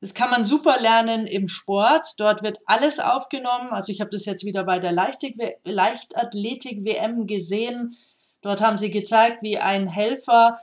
Das 0.00 0.12
kann 0.12 0.30
man 0.30 0.44
super 0.44 0.80
lernen 0.80 1.26
im 1.26 1.48
Sport. 1.48 2.06
Dort 2.18 2.42
wird 2.42 2.58
alles 2.66 3.00
aufgenommen. 3.00 3.70
Also 3.70 3.90
ich 3.90 4.02
habe 4.02 4.10
das 4.10 4.26
jetzt 4.26 4.44
wieder 4.44 4.64
bei 4.64 4.78
der 4.78 4.92
Leichtathletik-WM 4.92 7.26
gesehen. 7.26 7.96
Dort 8.42 8.60
haben 8.60 8.76
sie 8.76 8.90
gezeigt, 8.90 9.42
wie 9.42 9.56
ein 9.56 9.86
Helfer 9.86 10.58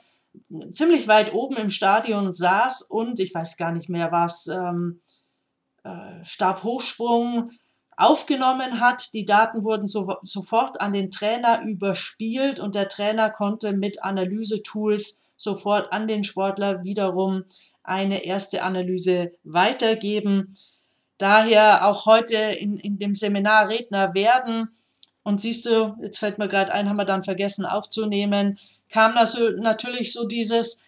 ziemlich 0.69 1.07
weit 1.07 1.33
oben 1.33 1.57
im 1.57 1.71
Stadion 1.71 2.33
saß 2.33 2.83
und 2.83 3.19
ich 3.19 3.33
weiß 3.33 3.57
gar 3.57 3.71
nicht 3.71 3.89
mehr 3.89 4.11
was, 4.11 4.45
ähm, 4.47 5.01
äh, 5.83 6.23
Stabhochsprung, 6.23 7.51
aufgenommen 7.97 8.79
hat. 8.79 9.13
Die 9.13 9.25
Daten 9.25 9.63
wurden 9.63 9.87
so, 9.87 10.15
sofort 10.23 10.81
an 10.81 10.93
den 10.93 11.11
Trainer 11.11 11.61
überspielt 11.63 12.59
und 12.59 12.75
der 12.75 12.89
Trainer 12.89 13.29
konnte 13.29 13.73
mit 13.73 14.03
Analysetools 14.03 15.33
sofort 15.37 15.91
an 15.91 16.07
den 16.07 16.23
Sportler 16.23 16.83
wiederum 16.83 17.43
eine 17.83 18.23
erste 18.23 18.63
Analyse 18.63 19.31
weitergeben. 19.43 20.53
Daher 21.17 21.87
auch 21.87 22.05
heute 22.05 22.37
in, 22.37 22.77
in 22.77 22.97
dem 22.97 23.15
Seminar 23.15 23.69
Redner 23.69 24.13
werden. 24.13 24.69
Und 25.23 25.39
siehst 25.39 25.65
du, 25.67 25.95
jetzt 26.01 26.17
fällt 26.17 26.39
mir 26.39 26.47
gerade 26.47 26.71
ein, 26.71 26.89
haben 26.89 26.95
wir 26.95 27.05
dann 27.05 27.23
vergessen 27.23 27.65
aufzunehmen, 27.65 28.57
kam 28.89 29.17
also 29.17 29.51
natürlich 29.51 30.13
so 30.13 30.27
dieses, 30.27 30.81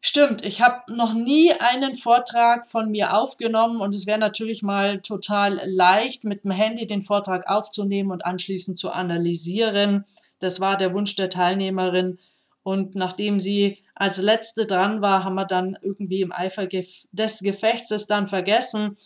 Stimmt, 0.00 0.44
ich 0.44 0.60
habe 0.60 0.94
noch 0.94 1.12
nie 1.12 1.52
einen 1.52 1.96
Vortrag 1.96 2.68
von 2.68 2.88
mir 2.90 3.14
aufgenommen 3.14 3.80
und 3.80 3.92
es 3.94 4.06
wäre 4.06 4.18
natürlich 4.18 4.62
mal 4.62 5.00
total 5.00 5.60
leicht, 5.64 6.22
mit 6.22 6.44
dem 6.44 6.52
Handy 6.52 6.86
den 6.86 7.02
Vortrag 7.02 7.48
aufzunehmen 7.48 8.12
und 8.12 8.24
anschließend 8.24 8.78
zu 8.78 8.92
analysieren. 8.92 10.04
Das 10.38 10.60
war 10.60 10.76
der 10.76 10.94
Wunsch 10.94 11.16
der 11.16 11.30
Teilnehmerin. 11.30 12.18
Und 12.62 12.94
nachdem 12.94 13.40
sie 13.40 13.78
als 13.96 14.18
letzte 14.18 14.66
dran 14.66 15.02
war, 15.02 15.24
haben 15.24 15.34
wir 15.34 15.46
dann 15.46 15.76
irgendwie 15.82 16.20
im 16.20 16.32
Eifer 16.32 16.66
des 16.66 17.40
Gefechts 17.40 17.90
es 17.90 18.06
dann 18.06 18.28
vergessen. 18.28 18.96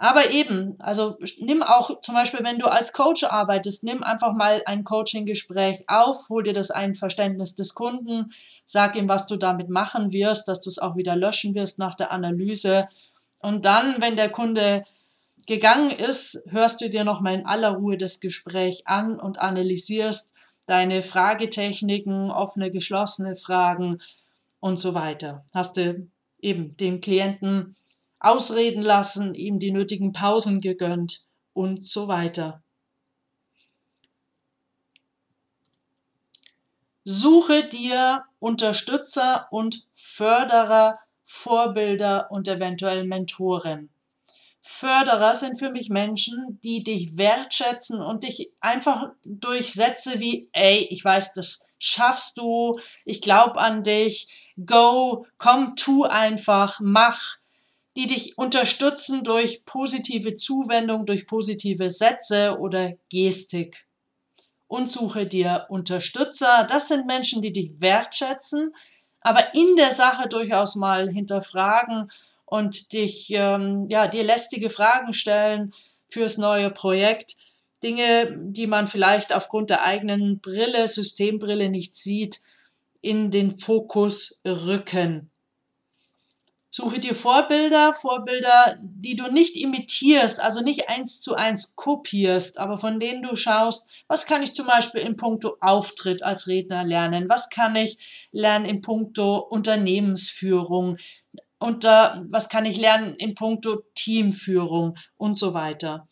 Aber 0.00 0.30
eben, 0.30 0.76
also 0.78 1.18
nimm 1.40 1.64
auch 1.64 2.00
zum 2.02 2.14
Beispiel, 2.14 2.44
wenn 2.44 2.60
du 2.60 2.66
als 2.66 2.92
Coach 2.92 3.24
arbeitest, 3.24 3.82
nimm 3.82 4.04
einfach 4.04 4.32
mal 4.32 4.62
ein 4.64 4.84
Coaching-Gespräch 4.84 5.84
auf, 5.88 6.28
hol 6.28 6.44
dir 6.44 6.52
das 6.52 6.70
Einverständnis 6.70 7.56
des 7.56 7.74
Kunden, 7.74 8.30
sag 8.64 8.94
ihm, 8.94 9.08
was 9.08 9.26
du 9.26 9.36
damit 9.36 9.68
machen 9.68 10.12
wirst, 10.12 10.46
dass 10.46 10.60
du 10.60 10.70
es 10.70 10.78
auch 10.78 10.94
wieder 10.94 11.16
löschen 11.16 11.56
wirst 11.56 11.80
nach 11.80 11.96
der 11.96 12.12
Analyse. 12.12 12.88
Und 13.42 13.64
dann, 13.64 14.00
wenn 14.00 14.14
der 14.14 14.30
Kunde 14.30 14.84
gegangen 15.48 15.90
ist, 15.90 16.44
hörst 16.48 16.80
du 16.80 16.88
dir 16.88 17.02
nochmal 17.02 17.34
in 17.34 17.46
aller 17.46 17.70
Ruhe 17.70 17.96
das 17.96 18.20
Gespräch 18.20 18.86
an 18.86 19.18
und 19.18 19.40
analysierst 19.40 20.32
deine 20.68 21.02
Fragetechniken, 21.02 22.30
offene, 22.30 22.70
geschlossene 22.70 23.34
Fragen 23.34 23.98
und 24.60 24.78
so 24.78 24.94
weiter. 24.94 25.44
Hast 25.52 25.76
du 25.76 26.06
eben 26.40 26.76
den 26.76 27.00
Klienten 27.00 27.74
ausreden 28.20 28.82
lassen, 28.82 29.34
ihm 29.34 29.58
die 29.58 29.70
nötigen 29.70 30.12
Pausen 30.12 30.60
gegönnt 30.60 31.26
und 31.52 31.84
so 31.84 32.08
weiter. 32.08 32.62
Suche 37.04 37.66
dir 37.66 38.24
Unterstützer 38.38 39.48
und 39.50 39.88
Förderer, 39.94 40.98
Vorbilder 41.24 42.30
und 42.30 42.48
eventuell 42.48 43.04
Mentoren. 43.04 43.88
Förderer 44.60 45.34
sind 45.34 45.58
für 45.58 45.70
mich 45.70 45.88
Menschen, 45.88 46.60
die 46.62 46.84
dich 46.84 47.16
wertschätzen 47.16 48.02
und 48.02 48.24
dich 48.24 48.50
einfach 48.60 49.12
durch 49.24 49.72
Sätze 49.72 50.20
wie, 50.20 50.50
ey, 50.52 50.86
ich 50.90 51.02
weiß, 51.02 51.32
das 51.32 51.66
schaffst 51.78 52.36
du, 52.36 52.78
ich 53.06 53.22
glaube 53.22 53.58
an 53.58 53.82
dich, 53.82 54.52
go, 54.62 55.24
komm, 55.38 55.76
tu 55.76 56.04
einfach, 56.04 56.80
mach, 56.82 57.37
die 57.98 58.06
dich 58.06 58.38
unterstützen 58.38 59.24
durch 59.24 59.64
positive 59.64 60.36
Zuwendung, 60.36 61.04
durch 61.04 61.26
positive 61.26 61.90
Sätze 61.90 62.56
oder 62.60 62.92
Gestik. 63.08 63.88
Und 64.68 64.88
suche 64.88 65.26
dir 65.26 65.66
Unterstützer. 65.68 66.64
Das 66.68 66.86
sind 66.86 67.06
Menschen, 67.06 67.42
die 67.42 67.50
dich 67.50 67.80
wertschätzen, 67.80 68.72
aber 69.20 69.52
in 69.52 69.74
der 69.74 69.90
Sache 69.90 70.28
durchaus 70.28 70.76
mal 70.76 71.08
hinterfragen 71.10 72.12
und 72.44 72.92
dich, 72.92 73.30
ähm, 73.32 73.88
ja, 73.88 74.06
dir 74.06 74.22
lästige 74.22 74.70
Fragen 74.70 75.12
stellen 75.12 75.74
fürs 76.06 76.38
neue 76.38 76.70
Projekt. 76.70 77.34
Dinge, 77.82 78.38
die 78.38 78.68
man 78.68 78.86
vielleicht 78.86 79.32
aufgrund 79.32 79.70
der 79.70 79.82
eigenen 79.82 80.38
Brille, 80.38 80.86
Systembrille 80.86 81.68
nicht 81.68 81.96
sieht, 81.96 82.42
in 83.00 83.32
den 83.32 83.50
Fokus 83.50 84.40
rücken. 84.44 85.32
Suche 86.78 87.00
dir 87.00 87.16
Vorbilder, 87.16 87.92
Vorbilder, 87.92 88.78
die 88.80 89.16
du 89.16 89.32
nicht 89.32 89.56
imitierst, 89.56 90.38
also 90.38 90.60
nicht 90.60 90.88
eins 90.88 91.20
zu 91.20 91.34
eins 91.34 91.74
kopierst, 91.74 92.56
aber 92.56 92.78
von 92.78 93.00
denen 93.00 93.24
du 93.24 93.34
schaust, 93.34 93.90
was 94.06 94.26
kann 94.26 94.44
ich 94.44 94.54
zum 94.54 94.68
Beispiel 94.68 95.00
in 95.00 95.16
puncto 95.16 95.56
Auftritt 95.60 96.22
als 96.22 96.46
Redner 96.46 96.84
lernen, 96.84 97.28
was 97.28 97.50
kann 97.50 97.74
ich 97.74 98.28
lernen 98.30 98.64
in 98.64 98.80
puncto 98.80 99.38
Unternehmensführung, 99.38 100.98
und 101.58 101.84
äh, 101.84 102.10
was 102.30 102.48
kann 102.48 102.64
ich 102.64 102.78
lernen 102.78 103.16
in 103.16 103.34
puncto 103.34 103.82
Teamführung? 103.96 104.96
Und 105.16 105.36
so 105.36 105.54
weiter. 105.54 106.07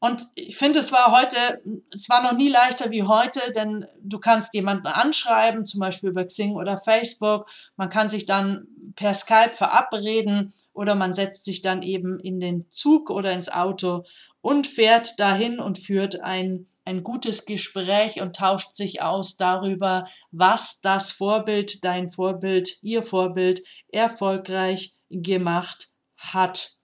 Und 0.00 0.26
ich 0.34 0.56
finde, 0.56 0.78
es 0.78 0.92
war 0.92 1.12
heute, 1.12 1.62
es 1.94 2.08
war 2.08 2.22
noch 2.22 2.32
nie 2.32 2.48
leichter 2.48 2.90
wie 2.90 3.02
heute, 3.02 3.52
denn 3.52 3.86
du 4.02 4.18
kannst 4.18 4.54
jemanden 4.54 4.86
anschreiben, 4.86 5.66
zum 5.66 5.80
Beispiel 5.80 6.10
über 6.10 6.24
Xing 6.24 6.54
oder 6.54 6.78
Facebook. 6.78 7.46
Man 7.76 7.90
kann 7.90 8.08
sich 8.08 8.24
dann 8.24 8.66
per 8.96 9.12
Skype 9.12 9.52
verabreden 9.52 10.54
oder 10.72 10.94
man 10.94 11.12
setzt 11.12 11.44
sich 11.44 11.60
dann 11.60 11.82
eben 11.82 12.18
in 12.18 12.40
den 12.40 12.68
Zug 12.70 13.10
oder 13.10 13.32
ins 13.32 13.50
Auto 13.50 14.04
und 14.40 14.66
fährt 14.66 15.20
dahin 15.20 15.60
und 15.60 15.78
führt 15.78 16.22
ein 16.22 16.66
ein 16.86 17.02
gutes 17.02 17.44
Gespräch 17.44 18.20
und 18.20 18.34
tauscht 18.34 18.74
sich 18.74 19.00
aus 19.00 19.36
darüber, 19.36 20.08
was 20.32 20.80
das 20.80 21.12
Vorbild, 21.12 21.84
dein 21.84 22.10
Vorbild, 22.10 22.78
ihr 22.82 23.02
Vorbild 23.02 23.62
erfolgreich 23.88 24.94
gemacht 25.08 25.88
hat. 26.16 26.79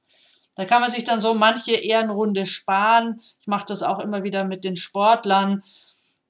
Da 0.57 0.64
kann 0.64 0.81
man 0.81 0.90
sich 0.90 1.05
dann 1.05 1.21
so 1.21 1.35
manche 1.35 1.75
Ehrenrunde 1.75 2.47
sparen. 2.47 3.21
Ich 3.38 3.47
mache 3.47 3.66
das 3.69 3.83
auch 3.83 4.01
immer 4.01 4.25
wieder 4.25 4.45
mit 4.45 4.64
den 4.64 4.77
Sportlern, 4.77 5.62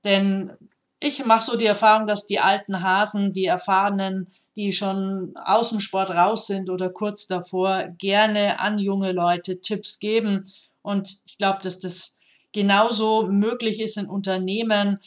denn 0.04 0.52
ich 0.98 1.24
mache 1.24 1.44
so 1.44 1.56
die 1.56 1.66
Erfahrung, 1.66 2.06
dass 2.06 2.26
die 2.26 2.40
alten 2.40 2.82
Hasen, 2.82 3.32
die 3.32 3.44
erfahrenen, 3.44 4.28
die 4.56 4.72
schon 4.72 5.34
aus 5.36 5.70
dem 5.70 5.80
Sport 5.80 6.10
raus 6.10 6.46
sind 6.46 6.70
oder 6.70 6.90
kurz 6.90 7.26
davor, 7.26 7.88
gerne 7.98 8.58
an 8.58 8.78
junge 8.78 9.12
Leute 9.12 9.60
Tipps 9.60 9.98
geben. 9.98 10.44
Und 10.82 11.20
ich 11.26 11.38
glaube, 11.38 11.60
dass 11.62 11.78
das 11.78 12.18
genauso 12.52 13.26
möglich 13.26 13.80
ist 13.80 13.98
in 13.98 14.06
Unternehmen, 14.06 14.98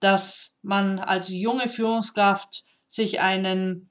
dass 0.00 0.58
man 0.62 0.98
als 0.98 1.30
junge 1.30 1.68
Führungskraft 1.68 2.64
sich 2.86 3.20
einen 3.20 3.88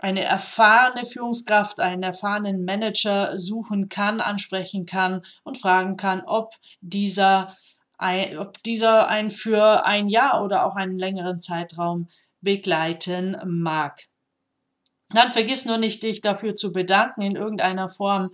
eine 0.00 0.24
erfahrene 0.24 1.04
Führungskraft, 1.04 1.80
einen 1.80 2.02
erfahrenen 2.02 2.64
Manager 2.64 3.38
suchen 3.38 3.88
kann, 3.88 4.20
ansprechen 4.20 4.86
kann 4.86 5.22
und 5.44 5.58
fragen 5.58 5.96
kann, 5.96 6.22
ob 6.26 6.54
dieser, 6.80 7.56
ob 8.38 8.62
dieser 8.62 9.08
einen 9.08 9.30
für 9.30 9.84
ein 9.84 10.08
Jahr 10.08 10.42
oder 10.42 10.64
auch 10.66 10.76
einen 10.76 10.98
längeren 10.98 11.40
Zeitraum 11.40 12.08
begleiten 12.40 13.36
mag. 13.44 14.06
Dann 15.12 15.30
vergiss 15.30 15.66
nur 15.66 15.78
nicht, 15.78 16.02
dich 16.02 16.20
dafür 16.20 16.56
zu 16.56 16.72
bedanken 16.72 17.22
in 17.22 17.36
irgendeiner 17.36 17.88
Form 17.88 18.30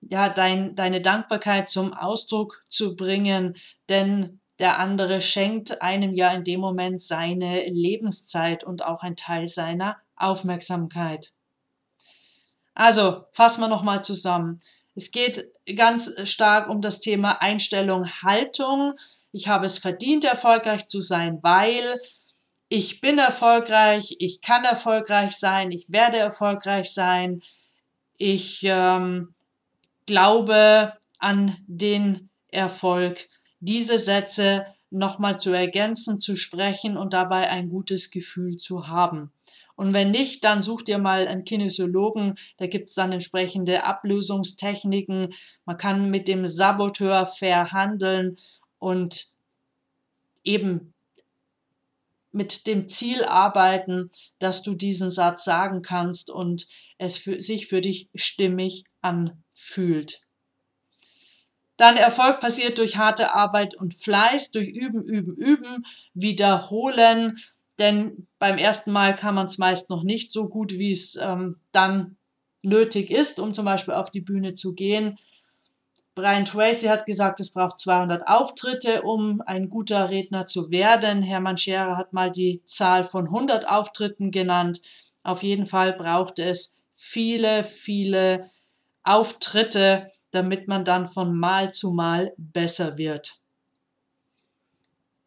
ja, 0.00 0.28
dein, 0.28 0.74
deine 0.74 1.00
Dankbarkeit 1.00 1.70
zum 1.70 1.92
Ausdruck 1.92 2.62
zu 2.68 2.96
bringen, 2.96 3.56
denn 3.88 4.40
der 4.58 4.78
andere 4.78 5.20
schenkt 5.20 5.82
einem 5.82 6.12
ja 6.12 6.32
in 6.32 6.44
dem 6.44 6.60
Moment 6.60 7.00
seine 7.00 7.68
Lebenszeit 7.68 8.64
und 8.64 8.84
auch 8.84 9.02
ein 9.02 9.16
Teil 9.16 9.48
seiner 9.48 9.96
Aufmerksamkeit. 10.18 11.32
Also, 12.74 13.24
fassen 13.32 13.60
wir 13.60 13.68
nochmal 13.68 14.04
zusammen. 14.04 14.58
Es 14.94 15.10
geht 15.10 15.48
ganz 15.76 16.14
stark 16.28 16.68
um 16.68 16.80
das 16.80 17.00
Thema 17.00 17.40
Einstellung, 17.42 18.06
Haltung. 18.06 18.94
Ich 19.32 19.48
habe 19.48 19.66
es 19.66 19.78
verdient, 19.78 20.24
erfolgreich 20.24 20.86
zu 20.86 21.00
sein, 21.00 21.38
weil 21.42 22.00
ich 22.68 23.00
bin 23.00 23.18
erfolgreich, 23.18 24.16
ich 24.18 24.40
kann 24.40 24.64
erfolgreich 24.64 25.32
sein, 25.32 25.72
ich 25.72 25.90
werde 25.90 26.18
erfolgreich 26.18 26.92
sein, 26.92 27.42
ich 28.16 28.60
ähm, 28.64 29.34
Glaube 30.06 30.94
an 31.18 31.56
den 31.66 32.30
Erfolg, 32.48 33.28
diese 33.60 33.98
Sätze 33.98 34.66
nochmal 34.90 35.38
zu 35.38 35.52
ergänzen, 35.52 36.18
zu 36.18 36.36
sprechen 36.36 36.96
und 36.96 37.12
dabei 37.12 37.50
ein 37.50 37.68
gutes 37.68 38.10
Gefühl 38.10 38.56
zu 38.56 38.88
haben. 38.88 39.32
Und 39.78 39.94
wenn 39.94 40.10
nicht, 40.10 40.42
dann 40.42 40.60
such 40.60 40.82
dir 40.82 40.98
mal 40.98 41.28
einen 41.28 41.44
Kinesiologen. 41.44 42.36
Da 42.56 42.66
gibt 42.66 42.88
es 42.88 42.96
dann 42.96 43.12
entsprechende 43.12 43.84
Ablösungstechniken. 43.84 45.32
Man 45.66 45.76
kann 45.76 46.10
mit 46.10 46.26
dem 46.26 46.46
Saboteur 46.46 47.26
verhandeln 47.26 48.38
und 48.80 49.28
eben 50.42 50.94
mit 52.32 52.66
dem 52.66 52.88
Ziel 52.88 53.22
arbeiten, 53.22 54.10
dass 54.40 54.64
du 54.64 54.74
diesen 54.74 55.12
Satz 55.12 55.44
sagen 55.44 55.80
kannst 55.82 56.28
und 56.28 56.66
es 56.98 57.16
für, 57.16 57.40
sich 57.40 57.68
für 57.68 57.80
dich 57.80 58.10
stimmig 58.16 58.82
anfühlt. 59.00 60.22
Dann 61.76 61.96
Erfolg 61.96 62.40
passiert 62.40 62.78
durch 62.78 62.96
harte 62.96 63.32
Arbeit 63.32 63.76
und 63.76 63.94
Fleiß, 63.94 64.50
durch 64.50 64.70
Üben, 64.70 65.04
Üben, 65.04 65.36
Üben, 65.36 65.86
Wiederholen. 66.14 67.38
Denn 67.78 68.26
beim 68.38 68.58
ersten 68.58 68.90
Mal 68.90 69.14
kann 69.14 69.34
man 69.34 69.44
es 69.44 69.58
meist 69.58 69.90
noch 69.90 70.02
nicht 70.02 70.32
so 70.32 70.48
gut, 70.48 70.72
wie 70.72 70.90
es 70.90 71.16
ähm, 71.16 71.56
dann 71.72 72.16
nötig 72.62 73.10
ist, 73.10 73.38
um 73.38 73.54
zum 73.54 73.64
Beispiel 73.64 73.94
auf 73.94 74.10
die 74.10 74.20
Bühne 74.20 74.54
zu 74.54 74.74
gehen. 74.74 75.18
Brian 76.14 76.44
Tracy 76.44 76.86
hat 76.86 77.06
gesagt, 77.06 77.38
es 77.38 77.52
braucht 77.52 77.78
200 77.78 78.26
Auftritte, 78.26 79.02
um 79.02 79.40
ein 79.42 79.68
guter 79.68 80.10
Redner 80.10 80.46
zu 80.46 80.72
werden. 80.72 81.22
Hermann 81.22 81.56
Scherer 81.56 81.96
hat 81.96 82.12
mal 82.12 82.32
die 82.32 82.60
Zahl 82.64 83.04
von 83.04 83.26
100 83.26 83.68
Auftritten 83.68 84.32
genannt. 84.32 84.80
Auf 85.22 85.44
jeden 85.44 85.66
Fall 85.66 85.92
braucht 85.92 86.40
es 86.40 86.82
viele, 86.96 87.62
viele 87.62 88.50
Auftritte, 89.04 90.10
damit 90.32 90.66
man 90.66 90.84
dann 90.84 91.06
von 91.06 91.38
Mal 91.38 91.72
zu 91.72 91.92
Mal 91.92 92.32
besser 92.36 92.98
wird. 92.98 93.37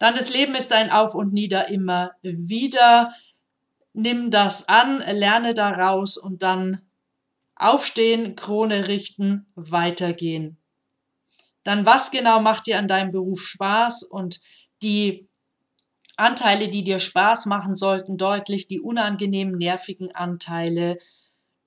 Dann 0.02 0.16
das 0.16 0.34
Leben 0.34 0.56
ist 0.56 0.74
ein 0.74 0.92
Auf 0.92 1.14
und 1.14 1.32
Nieder 1.32 1.70
immer 1.70 2.12
wieder. 2.24 3.14
Nimm 3.94 4.32
das 4.32 4.68
an, 4.68 5.00
lerne 5.00 5.54
daraus 5.54 6.18
und 6.18 6.42
dann 6.42 6.82
aufstehen, 7.56 8.36
Krone 8.36 8.88
richten, 8.88 9.46
weitergehen 9.56 10.58
dann 11.64 11.86
was 11.86 12.12
genau 12.12 12.42
macht 12.42 12.68
dir 12.68 12.80
an 12.80 12.88
deinem 12.88 13.12
Beruf 13.12 13.42
Spaß 13.42 14.04
und 14.04 14.42
die 14.82 15.28
Anteile, 16.18 16.70
die 16.70 16.84
dir 16.84 17.00
Spaß 17.00 17.46
machen 17.46 17.76
sollten, 17.76 18.18
deutlich 18.18 18.68
die 18.68 18.80
unangenehmen, 18.80 19.58
nervigen 19.58 20.14
Anteile 20.14 20.98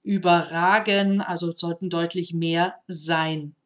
überragen, 0.02 1.22
also 1.22 1.52
sollten 1.56 1.88
deutlich 1.88 2.34
mehr 2.34 2.74
sein. 2.86 3.56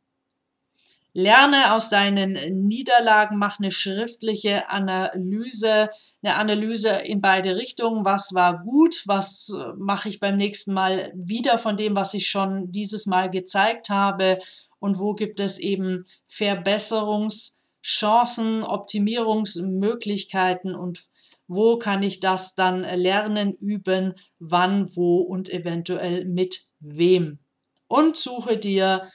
Lerne 1.18 1.74
aus 1.74 1.90
deinen 1.90 2.35
Niederlagen, 2.68 3.38
mach 3.38 3.59
eine 3.59 3.72
schriftliche 3.72 4.68
Analyse, 4.68 5.90
eine 6.22 6.37
Analyse 6.37 6.90
in 6.90 7.20
beide 7.20 7.57
Richtungen. 7.57 8.04
Was 8.04 8.35
war 8.35 8.62
gut? 8.62 9.02
Was 9.07 9.52
mache 9.76 10.09
ich 10.09 10.20
beim 10.20 10.37
nächsten 10.37 10.72
Mal 10.72 11.12
wieder 11.16 11.59
von 11.59 11.76
dem, 11.76 11.96
was 11.96 12.14
ich 12.14 12.28
schon 12.28 12.70
dieses 12.70 13.07
Mal 13.07 13.31
gezeigt 13.31 13.90
habe? 13.90 14.38
und 14.81 14.98
wo 14.98 15.14
gibt 15.14 15.38
es 15.40 15.59
eben 15.59 16.04
Verbesserungschancen, 16.26 18.62
Optimierungsmöglichkeiten 18.62 20.74
und 20.74 21.04
wo 21.46 21.78
kann 21.78 22.02
ich 22.02 22.20
das 22.20 22.54
dann 22.54 22.83
lernen, 22.83 23.54
üben, 23.54 24.12
wann, 24.38 24.94
wo 24.94 25.20
und 25.20 25.50
eventuell 25.50 26.26
mit 26.26 26.66
wem. 26.81 27.38
Und 27.87 28.18
suche 28.18 28.59
dir 28.59 29.09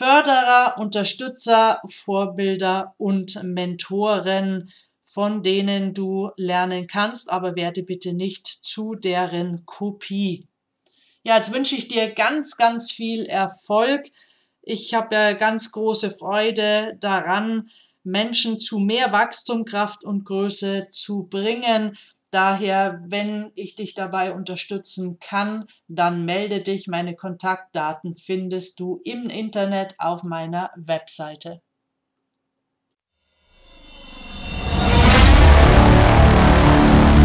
Förderer, 0.00 0.78
Unterstützer, 0.78 1.82
Vorbilder 1.86 2.94
und 2.96 3.42
Mentoren, 3.42 4.72
von 5.02 5.42
denen 5.42 5.92
du 5.92 6.30
lernen 6.38 6.86
kannst, 6.86 7.28
aber 7.30 7.54
werde 7.54 7.82
bitte 7.82 8.14
nicht 8.14 8.46
zu 8.46 8.94
deren 8.94 9.66
Kopie. 9.66 10.48
Ja, 11.22 11.36
jetzt 11.36 11.52
wünsche 11.52 11.76
ich 11.76 11.86
dir 11.86 12.08
ganz, 12.14 12.56
ganz 12.56 12.90
viel 12.90 13.26
Erfolg. 13.26 14.06
Ich 14.62 14.94
habe 14.94 15.14
ja 15.14 15.32
ganz 15.34 15.70
große 15.70 16.12
Freude 16.12 16.96
daran, 16.98 17.68
Menschen 18.02 18.58
zu 18.58 18.78
mehr 18.78 19.12
Wachstum, 19.12 19.66
Kraft 19.66 20.02
und 20.02 20.24
Größe 20.24 20.86
zu 20.88 21.24
bringen. 21.24 21.98
Daher, 22.30 23.02
wenn 23.06 23.50
ich 23.56 23.74
dich 23.74 23.94
dabei 23.94 24.32
unterstützen 24.32 25.18
kann, 25.18 25.66
dann 25.88 26.24
melde 26.24 26.60
dich. 26.60 26.86
Meine 26.86 27.16
Kontaktdaten 27.16 28.14
findest 28.14 28.78
du 28.78 29.00
im 29.04 29.28
Internet 29.28 29.96
auf 29.98 30.22
meiner 30.22 30.70
Webseite. 30.76 31.60